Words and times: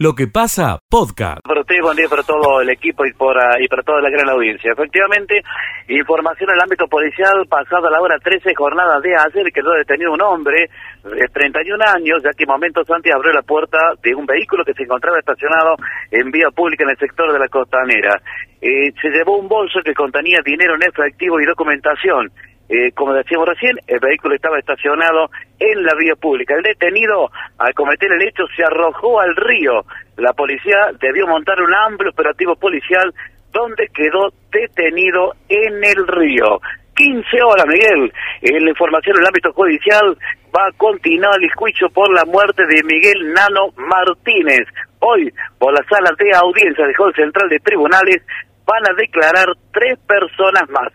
Lo 0.00 0.14
que 0.14 0.28
pasa, 0.28 0.78
podcast. 0.88 1.42
Para 1.42 1.62
ustedes, 1.62 1.82
buen 1.82 1.96
día 1.96 2.06
para 2.08 2.22
todo 2.22 2.60
el 2.60 2.70
equipo 2.70 3.04
y, 3.04 3.12
por, 3.14 3.36
ah, 3.36 3.58
y 3.58 3.66
para 3.66 3.82
toda 3.82 4.00
la 4.00 4.08
gran 4.08 4.28
audiencia. 4.28 4.70
Efectivamente, 4.70 5.42
información 5.88 6.50
en 6.50 6.54
el 6.54 6.62
ámbito 6.62 6.86
policial, 6.86 7.34
pasada 7.50 7.90
la 7.90 8.00
hora 8.00 8.14
13, 8.22 8.54
jornada 8.54 9.00
de 9.00 9.10
ayer, 9.16 9.50
quedó 9.52 9.72
detenido 9.72 10.12
un 10.12 10.22
hombre 10.22 10.70
de 11.02 11.26
31 11.34 11.82
años, 11.82 12.22
ya 12.22 12.30
que 12.30 12.46
momentos 12.46 12.88
antes 12.88 13.12
abrió 13.12 13.32
la 13.32 13.42
puerta 13.42 13.76
de 14.00 14.14
un 14.14 14.24
vehículo 14.24 14.64
que 14.64 14.74
se 14.74 14.84
encontraba 14.84 15.18
estacionado 15.18 15.74
en 16.12 16.30
vía 16.30 16.50
pública 16.54 16.84
en 16.84 16.90
el 16.90 16.98
sector 16.98 17.32
de 17.32 17.38
la 17.40 17.48
costanera. 17.48 18.22
Eh, 18.62 18.94
se 19.02 19.10
llevó 19.10 19.36
un 19.36 19.48
bolso 19.48 19.80
que 19.84 19.94
contenía 19.94 20.38
dinero 20.44 20.76
en 20.76 20.82
efectivo 20.82 21.40
y 21.40 21.44
documentación. 21.44 22.30
Eh, 22.68 22.92
como 22.92 23.14
decíamos 23.14 23.48
recién, 23.48 23.76
el 23.86 23.98
vehículo 23.98 24.34
estaba 24.34 24.58
estacionado 24.58 25.30
en 25.58 25.82
la 25.82 25.94
vía 25.94 26.14
pública. 26.16 26.54
El 26.54 26.62
detenido, 26.62 27.30
al 27.58 27.72
cometer 27.74 28.12
el 28.12 28.22
hecho, 28.22 28.44
se 28.54 28.62
arrojó 28.62 29.20
al 29.20 29.34
río. 29.36 29.84
La 30.16 30.32
policía 30.32 30.90
debió 31.00 31.26
montar 31.26 31.60
un 31.62 31.74
amplio 31.74 32.10
operativo 32.10 32.56
policial 32.56 33.14
donde 33.52 33.88
quedó 33.88 34.32
detenido 34.52 35.32
en 35.48 35.82
el 35.82 36.06
río. 36.06 36.60
15 36.94 37.42
horas, 37.42 37.66
Miguel. 37.66 38.12
La 38.42 38.70
información 38.70 39.16
en 39.16 39.22
el 39.22 39.28
ámbito 39.28 39.52
judicial 39.52 40.18
va 40.54 40.66
a 40.66 40.72
continuar 40.76 41.40
el 41.40 41.52
juicio 41.54 41.88
por 41.90 42.12
la 42.12 42.24
muerte 42.24 42.66
de 42.66 42.82
Miguel 42.82 43.32
Nano 43.32 43.70
Martínez. 43.76 44.66
Hoy, 44.98 45.32
por 45.58 45.72
la 45.72 45.84
sala 45.88 46.10
de 46.18 46.34
audiencia 46.34 46.84
del 46.84 46.96
Juez 46.96 47.14
Central 47.14 47.48
de 47.48 47.60
Tribunales, 47.60 48.22
van 48.66 48.82
a 48.90 48.94
declarar 48.94 49.46
tres 49.72 49.98
personas 50.06 50.68
más. 50.70 50.92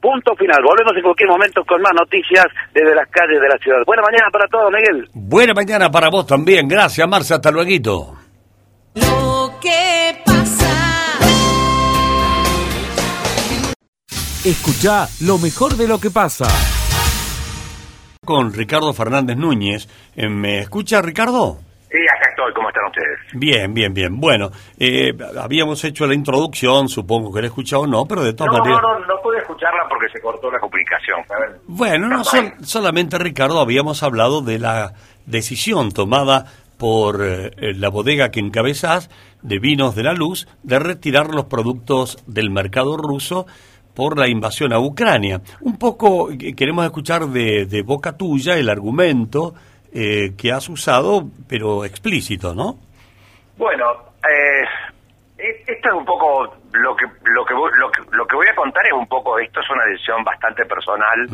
Punto 0.00 0.34
final. 0.36 0.58
Volvemos 0.62 0.92
en 0.96 1.02
cualquier 1.02 1.28
momento 1.28 1.64
con 1.64 1.80
más 1.82 1.92
noticias 1.94 2.46
desde 2.72 2.94
las 2.94 3.08
calles 3.10 3.40
de 3.40 3.48
la 3.48 3.58
ciudad. 3.58 3.78
Buena 3.86 4.02
mañana 4.02 4.28
para 4.30 4.46
todos, 4.48 4.70
Miguel. 4.70 5.08
Buena 5.14 5.54
mañana 5.54 5.90
para 5.90 6.08
vos 6.10 6.26
también. 6.26 6.68
Gracias, 6.68 7.08
Marcia. 7.08 7.36
Hasta 7.36 7.50
luego. 7.50 8.16
Lo 8.94 9.50
que 9.60 10.16
pasa. 10.24 10.72
Escucha 14.44 15.08
lo 15.26 15.38
mejor 15.38 15.72
de 15.76 15.88
lo 15.88 15.98
que 15.98 16.10
pasa. 16.10 16.46
Con 18.24 18.52
Ricardo 18.52 18.92
Fernández 18.92 19.36
Núñez. 19.36 19.88
Eh, 20.14 20.28
¿Me 20.28 20.60
escucha, 20.60 21.02
Ricardo? 21.02 21.58
Sí, 21.90 21.98
acá 22.16 22.30
estoy. 22.30 22.52
¿Cómo 22.54 22.68
están 22.68 22.84
ustedes? 22.86 23.18
Bien, 23.34 23.72
bien, 23.74 23.92
bien. 23.94 24.20
Bueno, 24.20 24.50
eh, 24.78 25.12
habíamos 25.40 25.82
hecho 25.84 26.06
la 26.06 26.14
introducción, 26.14 26.88
supongo 26.88 27.32
que 27.32 27.40
la 27.40 27.46
he 27.46 27.48
escuchado 27.48 27.82
o 27.82 27.86
no, 27.86 28.04
pero 28.06 28.22
de 28.22 28.34
todas 28.34 28.52
No, 28.52 28.58
maneras... 28.58 28.82
no, 28.82 28.98
no, 29.00 29.06
no 29.06 29.22
pude 29.22 29.25
escucharla 29.46 29.86
porque 29.88 30.08
se 30.12 30.20
cortó 30.20 30.50
la 30.50 30.58
comunicación. 30.58 31.20
A 31.34 31.40
ver. 31.40 31.60
Bueno, 31.66 32.08
no 32.08 32.24
sol- 32.24 32.52
solamente 32.62 33.18
Ricardo 33.18 33.60
habíamos 33.60 34.02
hablado 34.02 34.42
de 34.42 34.58
la 34.58 34.92
decisión 35.26 35.92
tomada 35.92 36.46
por 36.78 37.24
eh, 37.24 37.50
la 37.74 37.88
bodega 37.88 38.30
que 38.30 38.40
encabezás 38.40 39.08
de 39.42 39.58
Vinos 39.58 39.94
de 39.94 40.02
la 40.02 40.12
Luz 40.12 40.46
de 40.62 40.78
retirar 40.78 41.28
los 41.34 41.46
productos 41.46 42.18
del 42.26 42.50
mercado 42.50 42.96
ruso 42.96 43.46
por 43.94 44.18
la 44.18 44.28
invasión 44.28 44.72
a 44.74 44.78
Ucrania. 44.78 45.40
Un 45.62 45.78
poco 45.78 46.30
eh, 46.30 46.54
queremos 46.54 46.84
escuchar 46.84 47.26
de, 47.28 47.64
de 47.64 47.82
boca 47.82 48.16
tuya 48.16 48.58
el 48.58 48.68
argumento 48.68 49.54
eh, 49.94 50.34
que 50.36 50.52
has 50.52 50.68
usado, 50.68 51.26
pero 51.48 51.84
explícito, 51.86 52.54
¿no? 52.54 52.76
Bueno, 53.56 53.86
esto 55.38 55.88
es 55.88 55.94
un 55.94 56.04
poco 56.04 56.44
lo 56.72 56.96
que 56.96 57.04
lo 57.24 57.44
que 57.44 57.54
voy- 57.54 57.70
lo 57.78 57.90
que 57.90 58.00
lo 58.16 58.26
que 58.26 58.36
voy 58.36 58.46
a 58.48 58.54
contar 58.54 58.86
es 58.86 58.92
un 58.92 59.06
poco 59.06 59.38
esto 59.38 59.60
es 59.60 59.70
una 59.70 59.84
decisión 59.84 60.24
bastante 60.24 60.64
personal, 60.64 61.26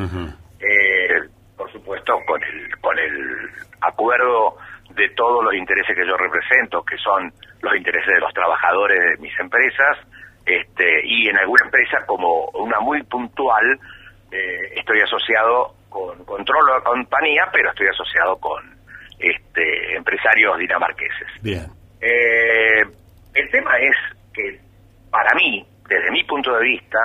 eh, 0.60 1.28
por 1.56 1.70
supuesto 1.72 2.18
con 2.26 2.42
el 2.42 2.76
con 2.80 2.98
el 2.98 3.48
acuerdo 3.80 4.56
de 4.90 5.08
todos 5.10 5.44
los 5.44 5.54
intereses 5.54 5.96
que 5.96 6.06
yo 6.06 6.16
represento, 6.16 6.82
que 6.84 6.96
son 6.98 7.32
los 7.62 7.74
intereses 7.76 8.14
de 8.14 8.20
los 8.20 8.32
trabajadores 8.34 8.98
de 9.00 9.16
mis 9.18 9.38
empresas, 9.40 9.96
este 10.44 11.00
y 11.04 11.28
en 11.28 11.38
alguna 11.38 11.64
empresa 11.64 12.04
como 12.06 12.46
una 12.54 12.80
muy 12.80 13.02
puntual 13.04 13.78
eh, 14.32 14.72
estoy 14.76 15.00
asociado 15.00 15.74
con 15.88 16.24
controlo 16.24 16.74
de 16.74 16.82
compañía, 16.82 17.48
pero 17.52 17.70
estoy 17.70 17.86
asociado 17.88 18.36
con 18.38 18.62
este 19.18 19.94
empresarios 19.96 20.58
dinamarqueses. 20.58 21.28
Bien. 21.42 21.66
Eh, 22.00 22.82
el 23.34 23.50
tema 23.50 23.76
es 23.78 23.96
que 24.34 24.58
para 25.10 25.34
mí, 25.34 25.66
desde 25.88 26.10
mi 26.10 26.22
punto 26.24 26.54
de 26.56 26.62
vista, 26.64 26.98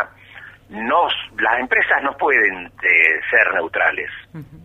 no, 0.70 1.08
las 1.40 1.60
empresas 1.60 2.04
no 2.04 2.16
pueden 2.18 2.66
eh, 2.68 3.20
ser 3.30 3.54
neutrales. 3.54 4.10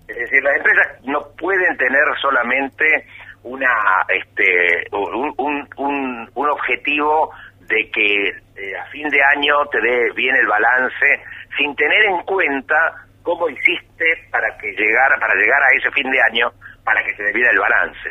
Es 0.09 0.17
decir, 0.17 0.43
las 0.43 0.57
empresas 0.57 1.01
no 1.05 1.21
pueden 1.39 1.77
tener 1.77 2.03
solamente 2.21 3.07
una 3.45 3.69
este 4.09 4.87
un, 4.93 5.35
un, 5.39 5.69
un- 5.77 6.31
un 6.35 6.51
objetivo 6.51 7.31
de 7.61 7.91
que 7.91 8.29
eh, 8.29 8.77
a 8.81 8.85
fin 8.87 9.09
de 9.09 9.23
año 9.37 9.55
te 9.71 9.81
dé 9.81 10.11
bien 10.15 10.35
el 10.37 10.47
balance 10.47 11.23
sin 11.57 11.75
tener 11.77 12.05
en 12.05 12.23
cuenta 12.23 12.75
cómo 13.23 13.49
hiciste 13.49 14.05
para 14.31 14.57
que 14.59 14.73
llegara 14.73 15.17
para 15.19 15.35
llegar 15.35 15.63
a 15.63 15.69
ese 15.77 15.91
fin 15.93 16.11
de 16.11 16.21
año 16.23 16.51
para 16.85 17.03
que 17.05 17.13
te 17.15 17.23
dé 17.25 17.33
bien 17.33 17.49
el 17.51 17.59
balance. 17.59 18.11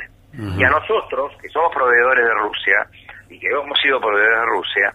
Y 0.58 0.64
a 0.64 0.70
nosotros, 0.70 1.34
que 1.42 1.50
somos 1.50 1.74
proveedores 1.76 2.26
de 2.26 2.34
Rusia 2.36 2.88
y 3.32 3.40
que 3.40 3.48
hemos 3.48 3.80
sido 3.80 4.00
proveedores 4.00 4.40
de 4.40 4.46
Rusia, 4.46 4.94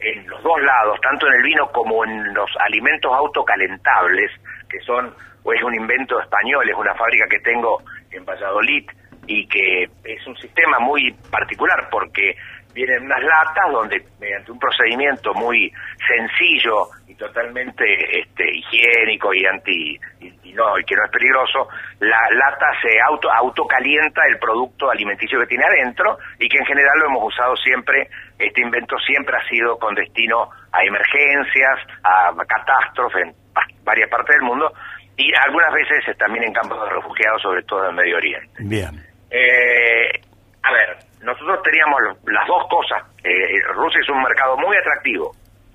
en 0.00 0.28
los 0.28 0.42
dos 0.42 0.60
lados, 0.62 1.00
tanto 1.00 1.26
en 1.26 1.34
el 1.34 1.42
vino 1.42 1.68
como 1.70 2.04
en 2.04 2.34
los 2.34 2.50
alimentos 2.66 3.12
autocalentables, 3.12 4.30
que 4.68 4.80
son, 4.80 5.14
o 5.44 5.52
es 5.52 5.62
un 5.62 5.74
invento 5.74 6.20
español, 6.20 6.68
es 6.68 6.76
una 6.76 6.94
fábrica 6.94 7.26
que 7.28 7.38
tengo 7.40 7.82
en 8.10 8.24
Valladolid 8.24 8.84
y 9.26 9.46
que 9.46 9.84
es 10.04 10.26
un 10.26 10.36
sistema 10.36 10.78
muy 10.78 11.12
particular 11.30 11.88
porque 11.90 12.36
vienen 12.78 13.04
unas 13.04 13.22
latas 13.22 13.72
donde 13.72 14.02
mediante 14.20 14.52
un 14.52 14.58
procedimiento 14.58 15.34
muy 15.34 15.72
sencillo 16.06 16.88
y 17.08 17.14
totalmente 17.16 17.84
este, 18.20 18.44
higiénico 18.56 19.34
y 19.34 19.44
anti 19.46 19.98
y, 20.20 20.26
y 20.50 20.52
no 20.52 20.78
y 20.78 20.84
que 20.84 20.94
no 20.94 21.04
es 21.04 21.10
peligroso 21.10 21.68
la 22.00 22.20
lata 22.30 22.66
se 22.82 23.00
auto 23.00 23.28
autocalienta 23.32 24.22
el 24.28 24.38
producto 24.38 24.90
alimenticio 24.90 25.40
que 25.40 25.46
tiene 25.46 25.64
adentro 25.64 26.18
y 26.38 26.48
que 26.48 26.58
en 26.58 26.66
general 26.66 26.98
lo 27.00 27.06
hemos 27.06 27.24
usado 27.34 27.56
siempre 27.56 28.08
este 28.38 28.60
invento 28.62 28.96
siempre 28.98 29.36
ha 29.36 29.48
sido 29.48 29.76
con 29.78 29.94
destino 29.94 30.48
a 30.72 30.84
emergencias 30.84 31.78
a 32.04 32.32
catástrofes 32.46 33.22
en 33.24 33.30
va- 33.56 33.66
varias 33.84 34.08
partes 34.08 34.36
del 34.36 34.46
mundo 34.46 34.72
y 35.16 35.32
algunas 35.34 35.72
veces 35.72 36.16
también 36.16 36.44
en 36.44 36.52
campos 36.52 36.80
de 36.84 36.90
refugiados 36.94 37.42
sobre 37.42 37.62
todo 37.64 37.88
en 37.88 37.96
Medio 37.96 38.16
Oriente 38.16 38.54
Bien. 38.60 39.04
eh, 39.30 40.20
a 40.62 40.72
ver, 40.72 40.96
nosotros 41.22 41.62
teníamos 41.62 42.00
las 42.26 42.46
dos 42.46 42.66
cosas. 42.68 43.02
Eh, 43.24 43.60
Rusia 43.74 44.00
es 44.02 44.08
un 44.08 44.22
mercado 44.22 44.56
muy 44.56 44.76
atractivo. 44.76 45.32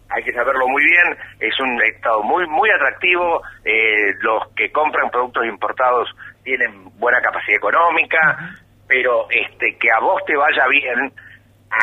Hay 0.10 0.24
que 0.24 0.34
saberlo 0.34 0.68
muy 0.68 0.84
bien. 0.84 1.18
Es 1.40 1.60
un 1.60 1.82
estado 1.84 2.24
muy 2.24 2.48
muy 2.48 2.70
atractivo. 2.70 3.42
Eh, 3.66 4.14
los 4.22 4.48
que 4.56 4.72
compran 4.72 5.10
productos 5.10 5.46
importados 5.46 6.10
tienen 6.44 6.86
buena 7.00 7.22
capacidad 7.22 7.58
económica, 7.58 8.56
pero 8.88 9.28
este 9.30 9.78
que 9.78 9.92
a 9.92 10.00
vos 10.00 10.22
te 10.26 10.36
vaya 10.36 10.68
bien 10.68 11.12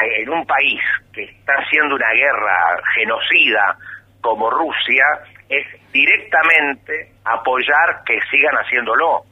en 0.02 0.30
un 0.30 0.46
país 0.46 0.80
que 1.12 1.24
está 1.24 1.54
haciendo 1.54 1.96
una 1.96 2.10
guerra 2.12 2.80
genocida 2.94 3.76
como 4.20 4.50
Rusia 4.50 5.04
es 5.48 5.66
directamente 5.92 7.12
apoyar 7.24 8.04
que 8.06 8.20
sigan 8.30 8.54
haciéndolo. 8.54 9.22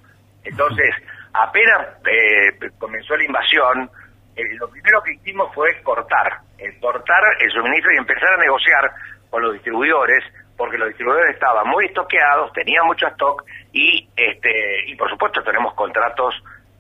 Entonces, 0.45 0.91
apenas 1.33 1.89
eh, 2.07 2.71
comenzó 2.79 3.17
la 3.17 3.25
invasión, 3.25 3.91
eh, 4.39 4.55
lo 4.59 4.71
primero 4.71 5.03
que 5.03 5.15
hicimos 5.15 5.53
fue 5.53 5.83
cortar, 5.83 6.39
el 6.59 6.79
cortar 6.79 7.23
el 7.41 7.51
suministro 7.51 7.93
y 7.93 7.97
empezar 7.99 8.35
a 8.35 8.43
negociar 8.43 8.91
con 9.31 9.43
los 9.43 9.53
distribuidores, 9.55 10.25
porque 10.57 10.79
los 10.79 10.89
distribuidores 10.89 11.35
estaban 11.35 11.67
muy 11.69 11.87
estoqueados, 11.87 12.53
tenían 12.53 12.87
mucho 12.87 13.09
stock 13.09 13.45
y, 13.73 14.09
este, 14.17 14.87
y 14.87 14.95
por 14.95 15.11
supuesto 15.11 15.43
tenemos 15.43 15.75
contratos 15.75 16.35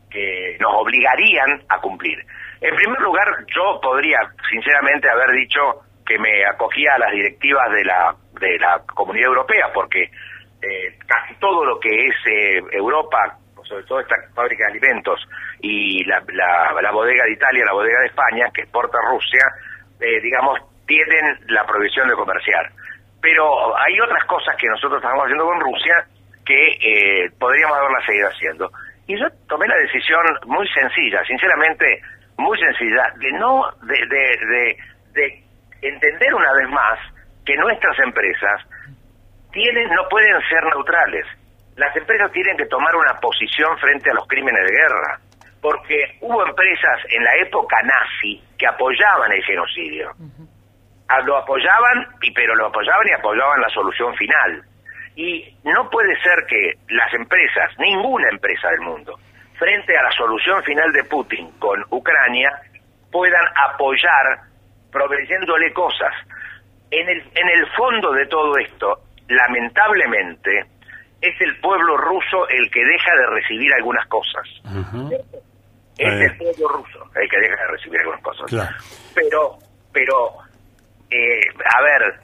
que 0.08 0.56
nos 0.60 0.72
obligarían 0.74 1.62
a 1.69 1.80
cumplir. 1.80 2.19
En 2.60 2.74
primer 2.76 3.00
lugar, 3.00 3.26
yo 3.54 3.80
podría 3.80 4.19
sinceramente 4.49 5.11
haber 5.11 5.31
dicho 5.32 5.61
que 6.06 6.19
me 6.19 6.46
acogía 6.46 6.94
a 6.94 6.99
las 6.99 7.12
directivas 7.12 7.70
de 7.72 7.84
la, 7.84 8.14
de 8.40 8.58
la 8.58 8.82
Comunidad 8.94 9.28
Europea, 9.28 9.70
porque 9.75 10.04
eh, 10.04 10.99
casi 11.06 11.34
todo 11.40 11.64
lo 11.64 11.78
que 11.78 11.88
es 11.88 12.14
eh, 12.26 12.62
Europa, 12.72 13.37
sobre 13.69 13.85
todo 13.85 14.00
esta 14.00 14.17
fábrica 14.35 14.65
de 14.65 14.73
alimentos 14.73 15.20
y 15.61 16.05
la, 16.05 16.23
la, 16.82 16.91
bodega 16.91 17.25
de 17.25 17.32
Italia, 17.32 17.65
la 17.65 17.73
bodega 17.73 18.00
de 18.00 18.06
España, 18.06 18.47
que 18.53 18.62
exporta 18.62 18.99
Rusia, 19.11 19.44
eh, 20.00 20.20
digamos, 20.20 20.59
tienen 20.87 21.38
la 21.49 21.65
prohibición 21.67 22.09
de 22.09 22.15
comerciar. 22.15 22.70
Pero 23.20 23.76
hay 23.79 24.00
otras 24.00 24.25
cosas 24.25 24.56
que 24.56 24.69
nosotros 24.69 25.03
estamos 25.03 25.25
haciendo 25.25 25.44
con 25.44 25.61
Rusia 25.61 26.05
que 26.47 26.69
eh, 26.81 27.31
podríamos 27.38 27.76
haberla 27.76 28.06
seguido 28.06 28.29
haciendo. 28.29 28.70
Y 29.06 29.19
yo 29.19 29.26
tomé 29.49 29.67
la 29.69 29.76
decisión 29.76 30.25
muy 30.47 30.67
sencilla, 30.69 31.23
sinceramente 31.25 32.00
muy 32.38 32.59
sencilla, 32.59 33.12
de 33.17 33.32
no, 33.32 33.64
de, 33.82 33.99
de, 34.06 34.47
de, 34.47 34.76
de 35.12 35.43
entender 35.82 36.35
una 36.35 36.53
vez 36.55 36.69
más 36.69 36.99
que 37.44 37.56
nuestras 37.56 37.99
empresas 38.00 38.62
tienen, 39.53 39.88
no 39.91 40.09
pueden 40.09 40.41
ser 40.49 40.64
neutrales. 40.64 41.26
Las 41.78 41.94
empresas 41.96 42.30
tienen 42.32 42.56
que 42.56 42.66
tomar 42.66 42.94
una 42.94 43.14
posición 43.20 43.78
frente 43.78 44.10
a 44.10 44.14
los 44.14 44.26
crímenes 44.26 44.62
de 44.66 44.72
guerra. 44.76 45.20
porque 45.60 46.16
hubo 46.20 46.46
empresas 46.46 47.00
en 47.10 47.25
la 47.25 47.34
época 47.42 47.76
nazi 47.82 48.40
que 48.56 48.64
apoyaban 48.66 49.32
el 49.32 49.42
genocidio. 49.44 50.12
Ah, 51.08 51.20
Lo 51.22 51.36
apoyaban, 51.36 52.06
y 52.22 52.30
pero 52.30 52.54
lo 52.54 52.66
apoyaban 52.66 53.08
y 53.08 53.12
apoyaban 53.12 53.60
la 53.60 53.69
solución 53.70 54.14
final. 54.14 54.62
Y 55.16 55.56
no 55.64 55.90
puede 55.90 56.14
ser 56.22 56.46
que 56.46 56.75
las 56.90 57.12
empresas, 57.12 57.72
ninguna 57.78 58.28
empresa 58.30 58.70
del 58.70 58.82
mundo, 58.82 59.19
frente 59.58 59.96
a 59.98 60.02
la 60.04 60.12
solución 60.12 60.62
final 60.62 60.92
de 60.92 61.02
Putin 61.04 61.50
con 61.58 61.84
Ucrania, 61.90 62.50
puedan 63.10 63.44
apoyar 63.56 64.38
proveyéndole 64.92 65.72
cosas. 65.72 66.14
En 66.92 67.08
el, 67.08 67.19
en 67.34 67.48
el 67.48 67.66
fondo 67.76 68.12
de 68.12 68.26
todo 68.26 68.56
esto, 68.58 69.00
lamentablemente, 69.26 70.66
es 71.20 71.41
el 71.41 71.56
pueblo 71.61 71.97
ruso 71.97 72.49
el 72.49 72.70
que 72.70 72.85
deja 72.85 73.11
de 73.17 73.26
recibir 73.26 73.73
algunas 73.75 74.06
cosas. 74.09 74.44
Ujú. 74.65 75.11
Es 75.99 76.31
el 76.31 76.37
pueblo 76.37 76.69
ruso 76.69 77.05
el 77.20 77.29
que 77.29 77.41
deja 77.41 77.56
de 77.56 77.67
recibir 77.73 77.99
algunas 78.00 78.23
cosas. 78.23 78.47
Claro. 78.47 78.76
Pero, 79.15 79.59
pero, 79.93 80.31
eh, 81.11 81.41
a 81.65 81.82
ver, 81.82 82.15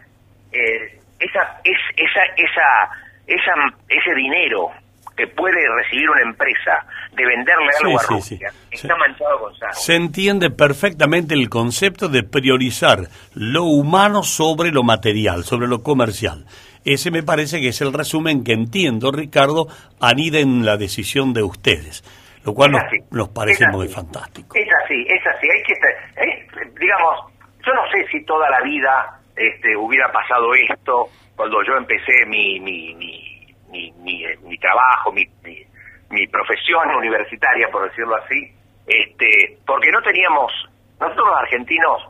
eh, 0.52 1.00
esa, 1.18 1.60
es, 1.64 1.78
esa, 1.96 2.22
esa, 2.36 2.90
esa, 3.26 3.76
ese 3.88 4.14
dinero 4.14 4.70
que 5.16 5.26
puede 5.28 5.60
recibir 5.82 6.10
una 6.10 6.22
empresa 6.22 6.84
de 7.12 7.24
venderle 7.24 7.72
Sí, 7.78 7.84
algo 7.84 8.00
a 8.00 8.02
Rusia 8.02 8.50
sí. 8.50 8.56
está 8.72 8.96
manchado 8.96 9.38
con 9.38 9.56
sangre. 9.56 9.76
Se 9.76 9.94
entiende 9.94 10.50
perfectamente 10.50 11.34
el 11.34 11.48
concepto 11.48 12.08
de 12.08 12.24
priorizar 12.24 13.08
lo 13.34 13.64
humano 13.64 14.22
sobre 14.24 14.70
lo 14.72 14.82
material, 14.82 15.44
sobre 15.44 15.68
lo 15.68 15.82
comercial. 15.84 16.44
Ese 16.84 17.10
me 17.10 17.22
parece 17.22 17.60
que 17.60 17.68
es 17.68 17.80
el 17.80 17.92
resumen 17.92 18.44
que 18.44 18.52
entiendo, 18.52 19.10
Ricardo, 19.10 19.66
anida 20.00 20.38
en 20.38 20.64
la 20.64 20.76
decisión 20.76 21.32
de 21.32 21.42
ustedes, 21.42 22.02
lo 22.44 22.52
cual 22.52 22.72
nos, 23.10 23.28
parece 23.30 23.66
muy 23.68 23.88
fantástico. 23.88 24.54
Es 24.54 24.68
así, 24.84 25.06
es 25.08 25.26
así. 25.26 25.48
Hay 25.50 25.62
que, 25.62 25.72
eh, 25.72 26.46
digamos, 26.78 27.32
yo 27.66 27.72
no 27.72 27.82
sé 27.90 28.06
si 28.12 28.24
toda 28.24 28.50
la 28.50 28.60
vida 28.60 29.18
este, 29.34 29.74
hubiera 29.76 30.12
pasado 30.12 30.54
esto 30.54 31.08
cuando 31.34 31.62
yo 31.64 31.74
empecé 31.76 32.26
mi 32.26 32.60
mi, 32.60 32.94
mi, 32.94 33.46
mi, 33.70 33.90
mi, 34.02 34.24
mi 34.42 34.58
trabajo, 34.58 35.10
mi, 35.10 35.24
mi, 35.42 35.64
mi 36.10 36.26
profesión 36.28 36.94
universitaria, 36.94 37.68
por 37.68 37.88
decirlo 37.88 38.16
así, 38.16 38.52
este, 38.86 39.58
porque 39.66 39.90
no 39.90 40.02
teníamos, 40.02 40.52
nosotros 41.00 41.26
los 41.28 41.38
argentinos 41.38 42.02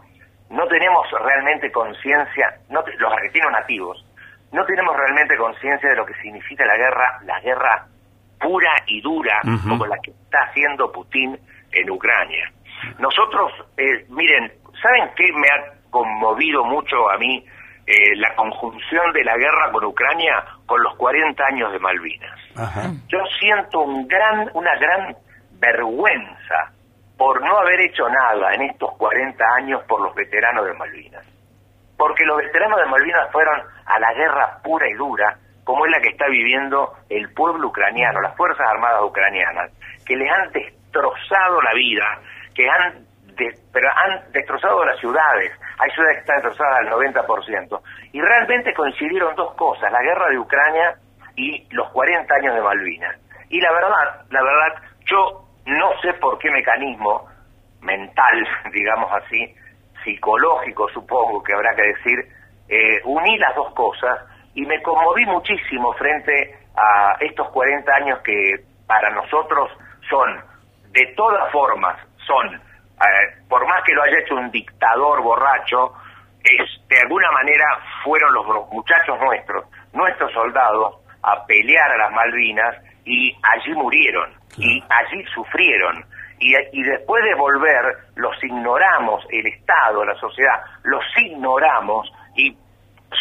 no 0.50 0.66
tenemos 0.66 1.06
realmente 1.10 1.70
conciencia, 1.72 2.58
no 2.68 2.82
los 2.98 3.12
argentinos 3.12 3.52
nativos, 3.52 4.03
no 4.54 4.64
tenemos 4.64 4.96
realmente 4.96 5.36
conciencia 5.36 5.90
de 5.90 5.96
lo 5.96 6.06
que 6.06 6.14
significa 6.14 6.64
la 6.64 6.76
guerra, 6.76 7.18
la 7.24 7.40
guerra 7.40 7.86
pura 8.40 8.72
y 8.86 9.00
dura 9.00 9.40
como 9.68 9.84
la 9.84 9.96
que 9.98 10.12
está 10.12 10.44
haciendo 10.44 10.92
Putin 10.92 11.36
en 11.72 11.90
Ucrania. 11.90 12.52
Nosotros, 13.00 13.52
eh, 13.76 14.06
miren, 14.10 14.52
¿saben 14.80 15.10
qué 15.16 15.32
me 15.32 15.48
ha 15.48 15.74
conmovido 15.90 16.64
mucho 16.64 17.10
a 17.10 17.18
mí? 17.18 17.44
Eh, 17.86 18.16
la 18.16 18.34
conjunción 18.36 19.12
de 19.12 19.24
la 19.24 19.36
guerra 19.36 19.70
con 19.72 19.84
Ucrania 19.84 20.42
con 20.64 20.82
los 20.82 20.94
40 20.96 21.44
años 21.44 21.72
de 21.72 21.78
Malvinas. 21.80 22.38
Ajá. 22.56 22.92
Yo 23.08 23.18
siento 23.38 23.80
un 23.80 24.06
gran, 24.06 24.48
una 24.54 24.74
gran 24.76 25.16
vergüenza 25.58 26.72
por 27.18 27.42
no 27.42 27.58
haber 27.58 27.80
hecho 27.80 28.08
nada 28.08 28.54
en 28.54 28.62
estos 28.62 28.96
40 28.96 29.44
años 29.56 29.82
por 29.88 30.00
los 30.00 30.14
veteranos 30.14 30.64
de 30.64 30.74
Malvinas. 30.74 31.33
Porque 31.96 32.24
los 32.24 32.38
veteranos 32.38 32.80
de 32.80 32.86
Malvinas 32.86 33.30
fueron 33.32 33.60
a 33.86 33.98
la 33.98 34.12
guerra 34.14 34.58
pura 34.62 34.88
y 34.88 34.94
dura, 34.94 35.36
como 35.64 35.86
es 35.86 35.92
la 35.92 36.00
que 36.00 36.08
está 36.10 36.26
viviendo 36.28 36.92
el 37.08 37.32
pueblo 37.32 37.68
ucraniano, 37.68 38.20
las 38.20 38.36
Fuerzas 38.36 38.66
Armadas 38.68 39.02
ucranianas, 39.02 39.70
que 40.06 40.16
les 40.16 40.30
han 40.30 40.50
destrozado 40.52 41.62
la 41.62 41.72
vida, 41.74 42.04
que 42.54 42.68
han, 42.68 43.04
de- 43.36 43.58
pero 43.72 43.88
han 43.96 44.30
destrozado 44.32 44.84
las 44.84 44.98
ciudades. 44.98 45.52
Hay 45.78 45.90
ciudades 45.90 46.16
que 46.16 46.20
están 46.20 46.36
destrozadas 46.42 46.78
al 46.80 46.90
90%. 46.90 47.80
Y 48.12 48.20
realmente 48.20 48.74
coincidieron 48.74 49.34
dos 49.36 49.54
cosas, 49.54 49.90
la 49.90 50.02
guerra 50.02 50.28
de 50.30 50.38
Ucrania 50.38 50.94
y 51.36 51.66
los 51.74 51.88
40 51.90 52.34
años 52.34 52.54
de 52.54 52.60
Malvinas. 52.60 53.16
Y 53.48 53.60
la 53.60 53.72
verdad, 53.72 54.22
la 54.30 54.42
verdad, 54.42 54.82
yo 55.06 55.44
no 55.66 55.90
sé 56.02 56.12
por 56.14 56.38
qué 56.38 56.50
mecanismo 56.50 57.26
mental, 57.80 58.46
digamos 58.72 59.10
así, 59.12 59.54
psicológico 60.04 60.88
supongo 60.90 61.42
que 61.42 61.54
habrá 61.54 61.74
que 61.74 61.82
decir, 61.82 62.28
eh, 62.68 63.00
uní 63.04 63.38
las 63.38 63.54
dos 63.54 63.72
cosas 63.74 64.20
y 64.54 64.64
me 64.66 64.80
conmoví 64.82 65.24
muchísimo 65.26 65.92
frente 65.94 66.58
a 66.76 67.16
estos 67.20 67.48
40 67.50 67.92
años 67.94 68.20
que 68.20 68.64
para 68.86 69.10
nosotros 69.10 69.70
son, 70.08 70.40
de 70.92 71.06
todas 71.16 71.50
formas, 71.50 71.98
son, 72.26 72.54
eh, 72.54 73.42
por 73.48 73.66
más 73.66 73.82
que 73.84 73.94
lo 73.94 74.02
haya 74.02 74.18
hecho 74.18 74.36
un 74.36 74.50
dictador 74.50 75.22
borracho, 75.22 75.92
es, 76.42 76.88
de 76.88 76.98
alguna 77.00 77.30
manera 77.32 77.64
fueron 78.04 78.32
los, 78.34 78.46
los 78.46 78.68
muchachos 78.70 79.18
nuestros, 79.20 79.64
nuestros 79.92 80.32
soldados, 80.32 80.96
a 81.22 81.46
pelear 81.46 81.90
a 81.90 81.96
las 81.96 82.12
Malvinas 82.12 82.76
y 83.04 83.34
allí 83.42 83.72
murieron 83.72 84.30
y 84.58 84.82
allí 84.88 85.24
sufrieron. 85.34 86.04
Y, 86.44 86.54
y 86.78 86.82
después 86.82 87.24
de 87.24 87.34
volver, 87.36 87.96
los 88.16 88.36
ignoramos, 88.44 89.24
el 89.30 89.46
Estado, 89.46 90.04
la 90.04 90.14
sociedad, 90.16 90.62
los 90.82 91.02
ignoramos 91.16 92.12
y 92.36 92.54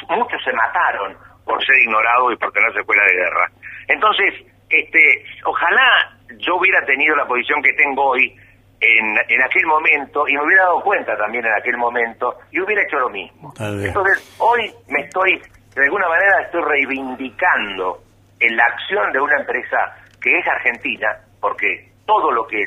muchos 0.09 0.43
se 0.43 0.51
mataron 0.51 1.15
por 1.45 1.63
ser 1.65 1.77
ignorados 1.83 2.33
y 2.33 2.35
por 2.35 2.51
tener 2.51 2.73
secuela 2.73 3.03
de 3.05 3.13
guerra. 3.13 3.47
Entonces, 3.87 4.33
este, 4.69 5.23
ojalá 5.45 6.11
yo 6.37 6.55
hubiera 6.57 6.83
tenido 6.85 7.15
la 7.15 7.25
posición 7.25 7.61
que 7.61 7.71
tengo 7.73 8.09
hoy 8.09 8.35
en, 8.81 9.15
en 9.29 9.41
aquel 9.41 9.65
momento 9.67 10.27
y 10.27 10.33
me 10.33 10.43
hubiera 10.43 10.63
dado 10.63 10.81
cuenta 10.81 11.15
también 11.15 11.45
en 11.45 11.53
aquel 11.53 11.77
momento 11.77 12.35
y 12.51 12.59
hubiera 12.59 12.81
hecho 12.83 12.99
lo 12.99 13.09
mismo. 13.09 13.53
Entonces, 13.57 14.35
hoy 14.39 14.69
me 14.89 15.01
estoy, 15.01 15.41
de 15.75 15.83
alguna 15.85 16.09
manera, 16.09 16.41
estoy 16.41 16.61
reivindicando 16.61 17.99
en 18.39 18.57
la 18.57 18.65
acción 18.65 19.13
de 19.13 19.21
una 19.21 19.37
empresa 19.39 19.95
que 20.21 20.37
es 20.37 20.45
argentina, 20.45 21.07
porque 21.39 21.89
todo 22.05 22.31
lo 22.31 22.45
que 22.47 22.63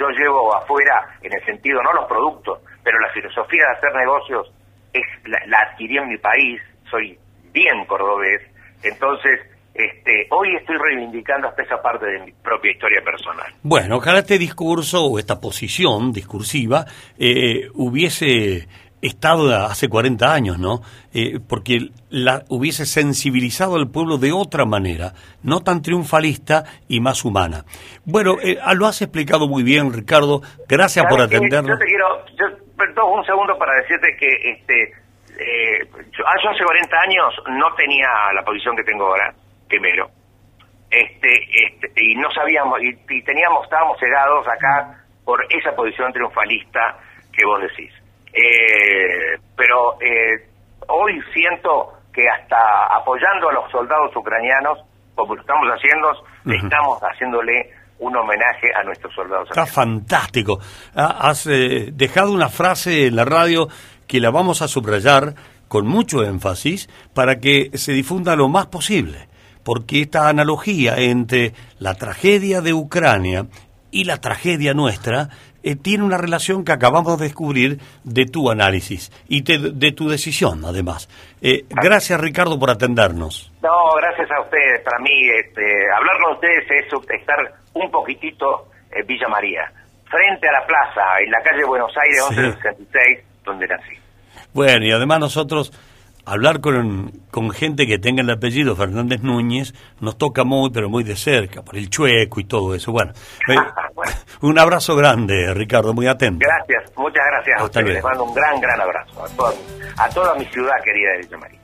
yo 0.00 0.08
llevo 0.08 0.56
afuera, 0.56 1.18
en 1.22 1.32
el 1.32 1.44
sentido, 1.44 1.82
no 1.82 1.92
los 1.92 2.06
productos, 2.06 2.60
pero 2.82 2.98
la 2.98 3.10
filosofía 3.10 3.64
de 3.66 3.76
hacer 3.76 3.94
negocios, 3.94 4.52
la, 5.26 5.38
la 5.46 5.58
adquirí 5.58 5.98
en 5.98 6.08
mi 6.08 6.16
país, 6.16 6.60
soy 6.90 7.18
bien 7.52 7.84
cordobés, 7.84 8.40
entonces 8.82 9.40
este, 9.74 10.26
hoy 10.30 10.56
estoy 10.56 10.76
reivindicando 10.78 11.48
hasta 11.48 11.62
esa 11.62 11.80
parte 11.80 12.04
de 12.06 12.18
mi 12.24 12.32
propia 12.32 12.72
historia 12.72 13.00
personal. 13.04 13.46
Bueno, 13.62 13.96
ojalá 13.96 14.20
este 14.20 14.38
discurso 14.38 15.04
o 15.04 15.18
esta 15.18 15.40
posición 15.40 16.12
discursiva 16.12 16.84
eh, 17.18 17.68
hubiese 17.74 18.66
estado 19.02 19.54
hace 19.54 19.88
40 19.88 20.32
años, 20.32 20.58
¿no? 20.58 20.80
Eh, 21.14 21.38
porque 21.48 21.90
la, 22.10 22.42
hubiese 22.48 22.84
sensibilizado 22.86 23.76
al 23.76 23.90
pueblo 23.90 24.18
de 24.18 24.32
otra 24.32 24.64
manera, 24.64 25.12
no 25.42 25.60
tan 25.60 25.82
triunfalista 25.82 26.64
y 26.88 27.00
más 27.00 27.24
humana. 27.24 27.64
Bueno, 28.04 28.36
eh, 28.42 28.58
ah, 28.62 28.74
lo 28.74 28.86
has 28.86 29.00
explicado 29.02 29.48
muy 29.48 29.62
bien, 29.62 29.92
Ricardo. 29.92 30.42
Gracias 30.68 31.06
por 31.06 31.20
atendernos. 31.20 31.70
Yo 31.70 31.78
te 31.78 31.84
quiero, 31.84 32.26
yo, 32.38 32.76
perdón, 32.76 33.18
un 33.18 33.24
segundo 33.24 33.56
para 33.58 33.74
decirte 33.76 34.16
que 34.18 34.50
este, 34.50 34.82
eh, 35.38 35.88
yo, 36.12 36.24
ah, 36.26 36.36
yo 36.42 36.50
hace 36.50 36.64
40 36.64 36.96
años 37.00 37.34
no 37.48 37.74
tenía 37.74 38.08
la 38.34 38.42
posición 38.42 38.76
que 38.76 38.84
tengo 38.84 39.06
ahora, 39.06 39.34
primero. 39.68 40.10
Este, 40.90 41.30
este, 41.30 41.92
y 42.02 42.16
no 42.16 42.30
sabíamos, 42.32 42.82
y, 42.82 42.88
y 42.88 43.22
teníamos, 43.22 43.64
estábamos 43.64 43.96
cegados 44.00 44.46
acá 44.48 45.04
por 45.24 45.40
esa 45.48 45.70
posición 45.76 46.12
triunfalista 46.12 46.98
que 47.32 47.46
vos 47.46 47.60
decís. 47.62 47.99
Eh, 48.32 49.38
pero 49.56 50.00
eh, 50.00 50.48
hoy 50.88 51.20
siento 51.32 51.94
que 52.12 52.28
hasta 52.28 52.56
apoyando 52.96 53.48
a 53.48 53.52
los 53.52 53.70
soldados 53.70 54.14
ucranianos, 54.16 54.78
como 55.14 55.34
lo 55.34 55.40
estamos 55.40 55.66
haciendo, 55.68 56.08
estamos 56.64 56.98
haciéndole 57.00 57.70
un 57.98 58.16
homenaje 58.16 58.68
a 58.74 58.82
nuestros 58.82 59.14
soldados. 59.14 59.48
Está 59.50 59.66
fantástico. 59.66 60.58
Ha- 60.94 61.28
Has 61.28 61.46
eh, 61.46 61.90
dejado 61.92 62.32
una 62.32 62.48
frase 62.48 63.06
en 63.06 63.16
la 63.16 63.24
radio 63.24 63.68
que 64.06 64.20
la 64.20 64.30
vamos 64.30 64.62
a 64.62 64.68
subrayar 64.68 65.34
con 65.68 65.86
mucho 65.86 66.24
énfasis 66.24 66.88
para 67.14 67.38
que 67.38 67.70
se 67.74 67.92
difunda 67.92 68.34
lo 68.36 68.48
más 68.48 68.66
posible, 68.66 69.28
porque 69.62 70.00
esta 70.00 70.28
analogía 70.28 70.96
entre 70.96 71.52
la 71.78 71.94
tragedia 71.94 72.60
de 72.60 72.72
Ucrania 72.72 73.46
y 73.92 74.04
la 74.04 74.16
tragedia 74.20 74.72
nuestra 74.74 75.28
eh, 75.62 75.76
tiene 75.76 76.04
una 76.04 76.16
relación 76.16 76.64
que 76.64 76.72
acabamos 76.72 77.18
de 77.18 77.24
descubrir 77.24 77.78
de 78.04 78.26
tu 78.26 78.50
análisis 78.50 79.10
y 79.28 79.42
te- 79.42 79.58
de 79.58 79.92
tu 79.92 80.08
decisión, 80.08 80.64
además. 80.64 81.08
Eh, 81.42 81.64
gracias, 81.68 82.20
Ricardo, 82.20 82.58
por 82.58 82.70
atendernos. 82.70 83.50
No, 83.62 83.70
gracias 83.96 84.28
a 84.30 84.40
ustedes. 84.42 84.80
Para 84.84 84.98
mí, 84.98 85.10
este, 85.44 85.62
hablar 85.96 86.16
con 86.22 86.34
ustedes 86.34 86.64
es 86.70 87.20
estar 87.20 87.36
un 87.74 87.90
poquitito 87.90 88.68
en 88.92 89.06
Villa 89.06 89.28
María, 89.28 89.70
frente 90.08 90.48
a 90.48 90.52
la 90.52 90.66
plaza, 90.66 91.00
en 91.24 91.30
la 91.30 91.40
calle 91.42 91.64
Buenos 91.66 91.92
Aires 91.96 92.24
Sí. 92.28 92.34
1166, 92.34 93.18
donde 93.44 93.66
nací. 93.68 93.92
Bueno, 94.52 94.84
y 94.84 94.90
además 94.92 95.20
nosotros 95.20 95.72
hablar 96.32 96.60
con, 96.60 97.10
con 97.30 97.50
gente 97.50 97.86
que 97.86 97.98
tenga 97.98 98.22
el 98.22 98.30
apellido 98.30 98.76
Fernández 98.76 99.22
Núñez 99.22 99.74
nos 100.00 100.16
toca 100.18 100.44
muy, 100.44 100.70
pero 100.70 100.88
muy 100.88 101.04
de 101.04 101.16
cerca, 101.16 101.62
por 101.62 101.76
el 101.76 101.90
chueco 101.90 102.40
y 102.40 102.44
todo 102.44 102.74
eso. 102.74 102.92
Bueno, 102.92 103.12
Bueno. 103.46 103.62
un 104.42 104.58
abrazo 104.58 104.96
grande, 104.96 105.52
Ricardo, 105.54 105.92
muy 105.94 106.06
atento. 106.06 106.44
Gracias, 106.46 106.92
muchas 106.96 107.22
gracias 107.30 107.54
a 107.60 107.64
Hasta 107.64 107.80
ustedes. 107.80 107.84
luego. 108.02 108.08
Les 108.08 108.18
mando 108.18 108.24
un 108.24 108.34
gran, 108.34 108.60
gran 108.60 108.80
abrazo 108.80 109.24
a 109.24 109.28
toda, 109.28 109.52
a 109.98 110.08
toda 110.08 110.34
mi 110.36 110.44
ciudad 110.46 110.72
querida 110.84 111.10
de 111.12 111.18
Villa 111.18 111.36
María. 111.38 111.60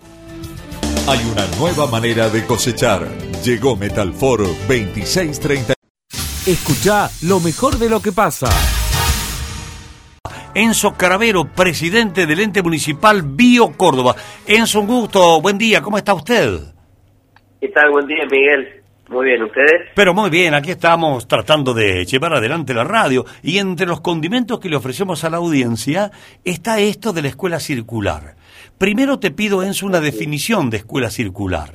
Hay 1.08 1.20
una 1.30 1.46
nueva 1.58 1.86
manera 1.86 2.28
de 2.28 2.44
cosechar. 2.46 3.06
Llegó 3.44 3.76
Metalfor 3.76 4.40
2630. 4.42 5.74
Escucha 6.46 7.08
lo 7.22 7.38
mejor 7.40 7.76
de 7.78 7.88
lo 7.88 8.00
que 8.00 8.12
pasa. 8.12 8.48
Enzo 10.58 10.94
Caravero, 10.96 11.44
presidente 11.54 12.24
del 12.24 12.40
ente 12.40 12.62
municipal 12.62 13.20
Bio 13.22 13.72
Córdoba. 13.76 14.14
Enzo, 14.46 14.80
un 14.80 14.86
gusto, 14.86 15.38
buen 15.42 15.58
día, 15.58 15.82
¿cómo 15.82 15.98
está 15.98 16.14
usted? 16.14 16.48
¿Qué 17.60 17.68
tal? 17.68 17.90
Buen 17.90 18.06
día, 18.06 18.24
Miguel. 18.24 18.66
Muy 19.10 19.26
bien, 19.26 19.42
¿ustedes? 19.42 19.90
Pero 19.94 20.14
muy 20.14 20.30
bien, 20.30 20.54
aquí 20.54 20.70
estamos 20.70 21.28
tratando 21.28 21.74
de 21.74 22.06
llevar 22.06 22.32
adelante 22.32 22.72
la 22.72 22.84
radio 22.84 23.26
y 23.42 23.58
entre 23.58 23.86
los 23.86 24.00
condimentos 24.00 24.58
que 24.58 24.70
le 24.70 24.76
ofrecemos 24.76 25.24
a 25.24 25.30
la 25.30 25.36
audiencia 25.36 26.10
está 26.42 26.80
esto 26.80 27.12
de 27.12 27.20
la 27.20 27.28
escuela 27.28 27.60
circular. 27.60 28.36
Primero 28.78 29.18
te 29.18 29.32
pido, 29.32 29.62
Enzo, 29.62 29.84
una 29.84 30.00
definición 30.00 30.70
de 30.70 30.78
escuela 30.78 31.10
circular. 31.10 31.68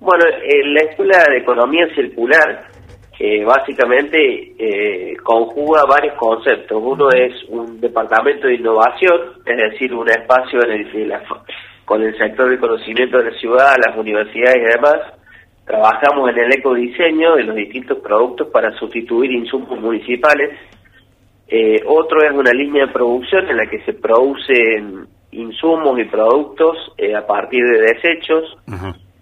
Bueno, 0.00 0.24
eh, 0.24 0.64
la 0.72 0.90
Escuela 0.90 1.18
de 1.28 1.36
Economía 1.36 1.86
Circular 1.94 2.77
eh, 3.18 3.44
básicamente 3.44 4.52
eh, 4.58 5.16
conjuga 5.24 5.82
varios 5.88 6.14
conceptos. 6.14 6.80
Uno 6.80 7.08
es 7.10 7.32
un 7.48 7.80
departamento 7.80 8.46
de 8.46 8.54
innovación, 8.54 9.20
es 9.44 9.56
decir, 9.56 9.92
un 9.92 10.08
espacio 10.08 10.62
en 10.64 10.70
el 10.70 10.90
que 10.92 11.06
la- 11.06 11.22
con 11.84 12.02
el 12.02 12.16
sector 12.18 12.48
de 12.50 12.58
conocimiento 12.58 13.18
de 13.18 13.30
la 13.30 13.38
ciudad, 13.38 13.74
las 13.84 13.96
universidades 13.96 14.56
y 14.58 14.72
demás, 14.76 14.96
trabajamos 15.66 16.30
en 16.30 16.38
el 16.38 16.52
ecodiseño 16.58 17.36
de 17.36 17.44
los 17.44 17.56
distintos 17.56 17.98
productos 17.98 18.48
para 18.48 18.70
sustituir 18.78 19.32
insumos 19.32 19.80
municipales. 19.80 20.50
Eh, 21.48 21.80
otro 21.86 22.22
es 22.22 22.30
una 22.32 22.52
línea 22.52 22.86
de 22.86 22.92
producción 22.92 23.48
en 23.48 23.56
la 23.56 23.66
que 23.66 23.80
se 23.80 23.94
producen 23.94 25.06
insumos 25.32 25.98
y 25.98 26.04
productos 26.04 26.76
eh, 26.98 27.14
a 27.16 27.26
partir 27.26 27.64
de 27.64 27.80
desechos. 27.80 28.56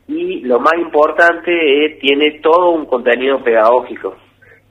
Y 0.09 0.41
lo 0.41 0.61
más 0.61 0.75
importante 0.79 1.51
eh, 1.53 1.99
tiene 2.01 2.41
todo 2.41 2.71
un 2.71 2.87
contenido 2.87 3.43
pedagógico. 3.43 4.17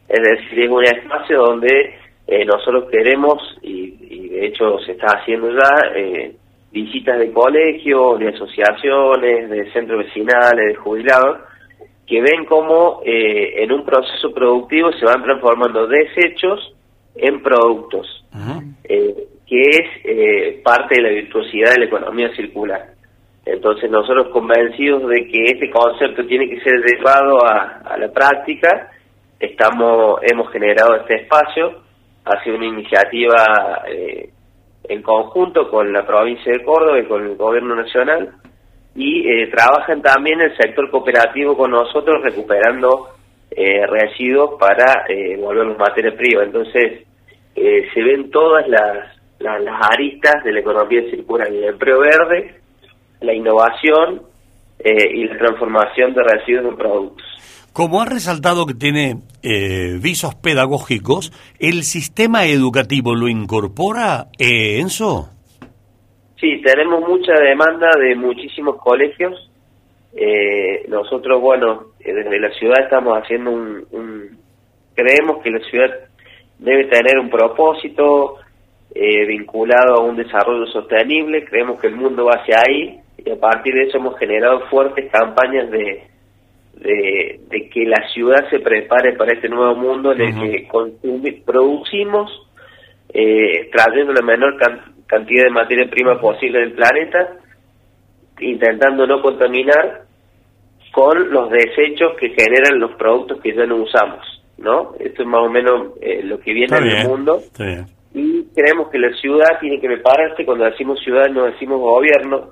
Es 0.08 0.22
decir, 0.22 0.63
es 0.63 0.70
un 0.70 0.84
espacio 0.84 1.42
donde 1.42 1.96
eh, 2.27 2.46
nosotros 2.46 2.89
queremos, 2.92 3.38
y, 3.62 3.96
y 4.01 4.30
de 4.30 4.48
hecho 4.48 4.80
se 4.80 4.94
está 4.94 5.18
haciendo 5.18 5.51
ya, 5.51 5.92
eh, 5.96 6.36
visitas 6.72 7.18
de 7.20 7.32
colegios, 7.32 8.20
de 8.20 8.30
asociaciones, 8.30 9.50
de 9.50 9.72
centros 9.72 10.06
vecinales, 10.06 10.68
de 10.68 10.75
jubilados, 10.75 11.39
que 12.06 12.22
ven 12.22 12.46
cómo 12.46 13.01
eh, 13.06 13.63
en 13.63 13.72
un 13.72 13.86
proceso 13.86 14.34
productivo 14.34 14.92
se 14.94 15.06
van 15.06 15.24
transformando 15.24 15.88
desechos 15.88 16.75
en 17.15 17.42
productos 17.42 18.25
eh, 18.84 19.27
que 19.48 19.62
es 19.62 19.89
eh, 20.04 20.62
parte 20.63 20.96
de 20.96 21.01
la 21.01 21.10
virtuosidad 21.10 21.72
de 21.72 21.80
la 21.80 21.86
economía 21.86 22.36
circular. 22.36 22.95
Entonces 23.46 23.90
nosotros 23.92 24.30
convencidos 24.30 25.08
de 25.08 25.28
que 25.28 25.44
este 25.46 25.70
concepto 25.70 26.25
tiene 26.25 26.50
que 26.50 26.60
ser 26.62 26.82
llevado 26.84 27.46
a, 27.46 27.96
la 27.98 28.12
práctica, 28.12 28.90
estamos 29.40 30.20
hemos 30.24 30.52
generado 30.52 30.96
este 30.96 31.22
espacio, 31.22 31.82
ha 32.25 32.44
sido 32.44 32.58
una 32.58 32.66
iniciativa 32.66 33.84
eh, 33.88 34.30
en 34.84 35.02
conjunto 35.02 35.70
con 35.70 35.94
la 35.94 36.06
provincia 36.06 36.52
de 36.52 36.64
Córdoba 36.64 37.00
y 37.00 37.06
con 37.06 37.24
el 37.24 37.36
gobierno 37.36 37.75
nacional 37.75 38.32
y 38.96 39.28
eh, 39.30 39.48
trabajan 39.48 40.02
también 40.02 40.42
el 40.42 40.56
sector 40.58 40.90
cooperativo 40.90 41.56
con 41.56 41.72
nosotros 41.72 42.24
recuperando 42.24 43.10
eh, 43.52 43.86
residuos 43.88 44.60
para 44.60 45.06
eh, 45.08 45.38
volverlos 45.38 45.78
materia 45.78 46.16
prima. 46.16 46.44
Entonces, 46.44 47.06
eh, 47.56 47.88
se 47.94 48.04
ven 48.04 48.30
todas 48.30 48.68
las, 48.68 49.18
las, 49.40 49.92
aristas 49.92 50.44
de 50.44 50.52
la 50.52 50.60
economía 50.60 51.02
circular, 51.10 51.48
el 51.48 51.64
empleo 51.64 52.00
verde, 52.00 52.56
la 53.25 53.34
innovación 53.34 54.22
eh, 54.79 55.10
y 55.13 55.25
la 55.25 55.38
transformación 55.38 56.13
de 56.13 56.24
residuos 56.24 56.65
en 56.65 56.77
productos. 56.77 57.25
Como 57.74 58.01
ha 58.01 58.05
resaltado 58.05 58.65
que 58.65 58.74
tiene 58.74 59.17
eh, 59.44 59.98
visos 60.01 60.34
pedagógicos, 60.36 61.34
¿el 61.60 61.84
sistema 61.84 62.46
educativo 62.46 63.15
lo 63.15 63.27
incorpora, 63.27 64.27
eh, 64.39 64.79
Enzo? 64.79 65.29
Sí, 66.39 66.62
tenemos 66.63 67.01
mucha 67.08 67.34
demanda 67.34 67.89
de 68.00 68.15
muchísimos 68.15 68.77
colegios. 68.82 69.50
Eh, 70.15 70.86
nosotros, 70.88 71.41
bueno, 71.41 71.88
eh, 72.00 72.13
desde 72.13 72.39
la 72.39 72.50
ciudad 72.51 72.84
estamos 72.84 73.17
haciendo 73.22 73.51
un, 73.51 73.86
un- 73.91 74.38
Creemos 74.96 75.44
que 75.44 75.50
la 75.51 75.60
ciudad 75.70 75.89
debe 76.60 76.86
tener 76.86 77.20
un 77.20 77.29
propósito 77.29 78.36
eh, 78.94 79.25
vinculado 79.25 79.96
a 79.96 80.00
un 80.00 80.15
desarrollo 80.15 80.65
sostenible. 80.67 81.44
Creemos 81.44 81.82
que 81.82 81.88
el 81.88 81.96
mundo 81.98 82.24
va 82.24 82.36
hacia 82.41 82.60
ahí 82.65 82.98
y 83.25 83.32
a 83.32 83.39
partir 83.39 83.74
de 83.74 83.84
eso 83.84 83.98
hemos 83.98 84.17
generado 84.20 84.62
fuertes 84.70 85.10
campañas 85.12 85.70
de, 85.72 86.03
de, 86.75 87.39
de 87.50 87.70
que 87.70 87.86
la 87.86 88.08
ciudad 88.13 88.50
se 88.50 88.60
prepare 88.60 89.13
para 89.13 89.34
este 89.34 89.50
nuevo 89.50 89.75
mundo 89.75 90.12
en 90.13 90.22
el 90.22 90.67
que 90.67 91.41
producimos 91.46 92.32
eh, 93.10 93.70
trayendo 93.72 94.13
la 94.13 94.22
menor 94.22 94.58
can- 94.58 94.94
cantidad 95.08 95.46
de 95.46 95.50
materia 95.51 95.89
prima 95.89 96.20
posible 96.20 96.60
del 96.60 96.74
planeta, 96.74 97.38
intentando 98.39 99.08
no 99.08 99.22
contaminar 99.22 100.01
con 100.91 101.29
los 101.32 101.50
desechos 101.50 102.13
que 102.20 102.29
generan 102.29 102.79
los 102.79 102.91
productos 102.96 103.41
que 103.41 103.53
ya 103.53 103.65
no 103.65 103.77
usamos, 103.77 104.25
¿no? 104.58 104.94
Esto 105.00 105.24
es 105.24 105.27
más 105.27 105.41
o 105.41 105.50
menos 105.50 105.94
eh, 106.01 106.22
lo 106.24 106.39
que 106.39 106.53
viene 106.53 106.65
Está 106.65 106.77
en 106.77 106.84
el 106.84 106.96
bien, 106.96 107.08
mundo 107.08 107.38
está 107.38 107.65
bien. 107.65 107.86
y 108.13 108.44
creemos 108.55 108.89
que 108.89 109.00
la 109.00 109.12
ciudad 109.17 109.60
tiene 109.60 109.79
que 109.79 109.88
prepararse, 109.88 110.46
cuando 110.46 110.65
decimos 110.65 111.00
ciudad 111.03 111.27
no 111.29 111.46
decimos 111.46 111.79
gobierno, 111.79 112.51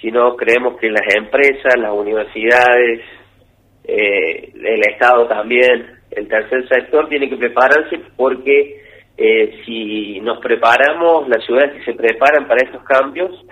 sino 0.00 0.36
creemos 0.36 0.78
que 0.78 0.90
las 0.90 1.02
empresas, 1.14 1.74
las 1.78 1.92
universidades, 1.92 3.00
eh, 3.84 4.52
el 4.54 4.80
Estado 4.92 5.26
también, 5.26 5.86
el 6.10 6.28
tercer 6.28 6.68
sector 6.68 7.08
tiene 7.08 7.28
que 7.28 7.36
prepararse 7.36 7.98
porque 8.16 8.82
eh, 9.16 9.60
si 9.64 10.20
nos 10.20 10.38
preparamos, 10.40 11.28
las 11.28 11.44
ciudades 11.44 11.72
que 11.74 11.84
se 11.84 11.94
preparan 11.94 12.46
para 12.46 12.64
estos 12.64 12.82
cambios 12.84 13.44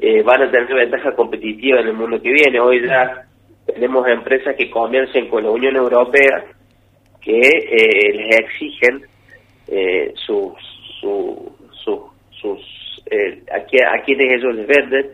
eh, 0.00 0.22
van 0.22 0.42
a 0.42 0.50
tener 0.50 0.72
ventaja 0.74 1.14
competitiva 1.14 1.80
en 1.80 1.88
el 1.88 1.92
mundo 1.94 2.20
que 2.20 2.32
viene. 2.32 2.58
Hoy 2.60 2.86
ya 2.86 3.26
tenemos 3.66 4.06
empresas 4.08 4.56
que 4.56 4.70
comercian 4.70 5.28
con 5.28 5.42
la 5.44 5.50
Unión 5.50 5.76
Europea 5.76 6.44
que 7.20 7.40
les 8.14 8.36
exigen 8.40 9.02
sus, 10.14 10.52
su, 11.00 11.52
su- 11.72 12.10
sus 12.30 13.04
a, 13.50 13.56
a 13.96 14.02
quienes 14.02 14.34
ellos 14.34 14.54
les 14.54 14.66
venden 14.66 15.10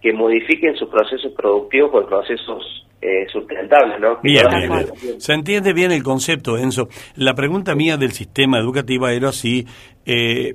que 0.00 0.12
modifiquen 0.12 0.76
sus 0.76 0.88
procesos 0.88 1.32
productivos 1.32 1.90
por 1.90 2.06
procesos 2.08 2.86
eh, 3.00 3.26
sustentables, 3.32 4.00
¿no? 4.00 4.18
Bien, 4.22 4.46
bien, 4.48 4.70
bien. 4.70 5.20
Se 5.20 5.32
entiende 5.32 5.72
bien 5.72 5.92
el 5.92 6.02
concepto, 6.02 6.56
Enzo. 6.56 6.88
La 7.16 7.34
pregunta 7.34 7.74
mía 7.74 7.96
del 7.96 8.12
sistema 8.12 8.58
educativo 8.58 9.08
era 9.08 9.32
si 9.32 9.66
eh, 10.04 10.54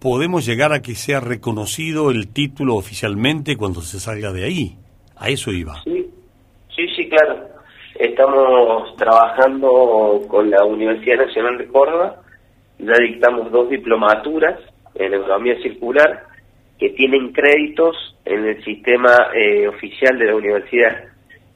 podemos 0.00 0.44
llegar 0.46 0.72
a 0.72 0.82
que 0.82 0.94
sea 0.94 1.20
reconocido 1.20 2.10
el 2.10 2.32
título 2.32 2.74
oficialmente 2.76 3.56
cuando 3.56 3.80
se 3.80 4.00
salga 4.00 4.32
de 4.32 4.44
ahí. 4.44 4.76
A 5.16 5.28
eso 5.28 5.50
iba. 5.50 5.82
Sí, 5.84 6.10
sí, 6.74 6.86
sí, 6.96 7.08
claro. 7.08 7.48
Estamos 7.94 8.96
trabajando 8.96 10.22
con 10.28 10.50
la 10.50 10.64
Universidad 10.64 11.26
Nacional 11.26 11.58
de 11.58 11.68
Córdoba. 11.68 12.20
Ya 12.80 12.94
dictamos 12.98 13.52
dos 13.52 13.70
diplomaturas 13.70 14.58
en 14.96 15.14
economía 15.14 15.54
circular 15.62 16.33
que 16.78 16.90
tienen 16.90 17.32
créditos 17.32 18.16
en 18.24 18.46
el 18.46 18.64
sistema 18.64 19.30
eh, 19.34 19.68
oficial 19.68 20.18
de 20.18 20.26
la 20.26 20.36
universidad. 20.36 21.04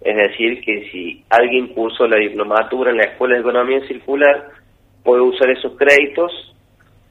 Es 0.01 0.17
decir, 0.17 0.63
que 0.63 0.89
si 0.91 1.25
alguien 1.29 1.69
cursó 1.69 2.07
la 2.07 2.19
diplomatura 2.19 2.91
en 2.91 2.99
la 2.99 3.05
Escuela 3.05 3.35
de 3.35 3.41
Economía 3.41 3.81
Circular, 3.89 4.51
puede 5.03 5.23
usar 5.23 5.51
esos 5.51 5.77
créditos 5.77 6.55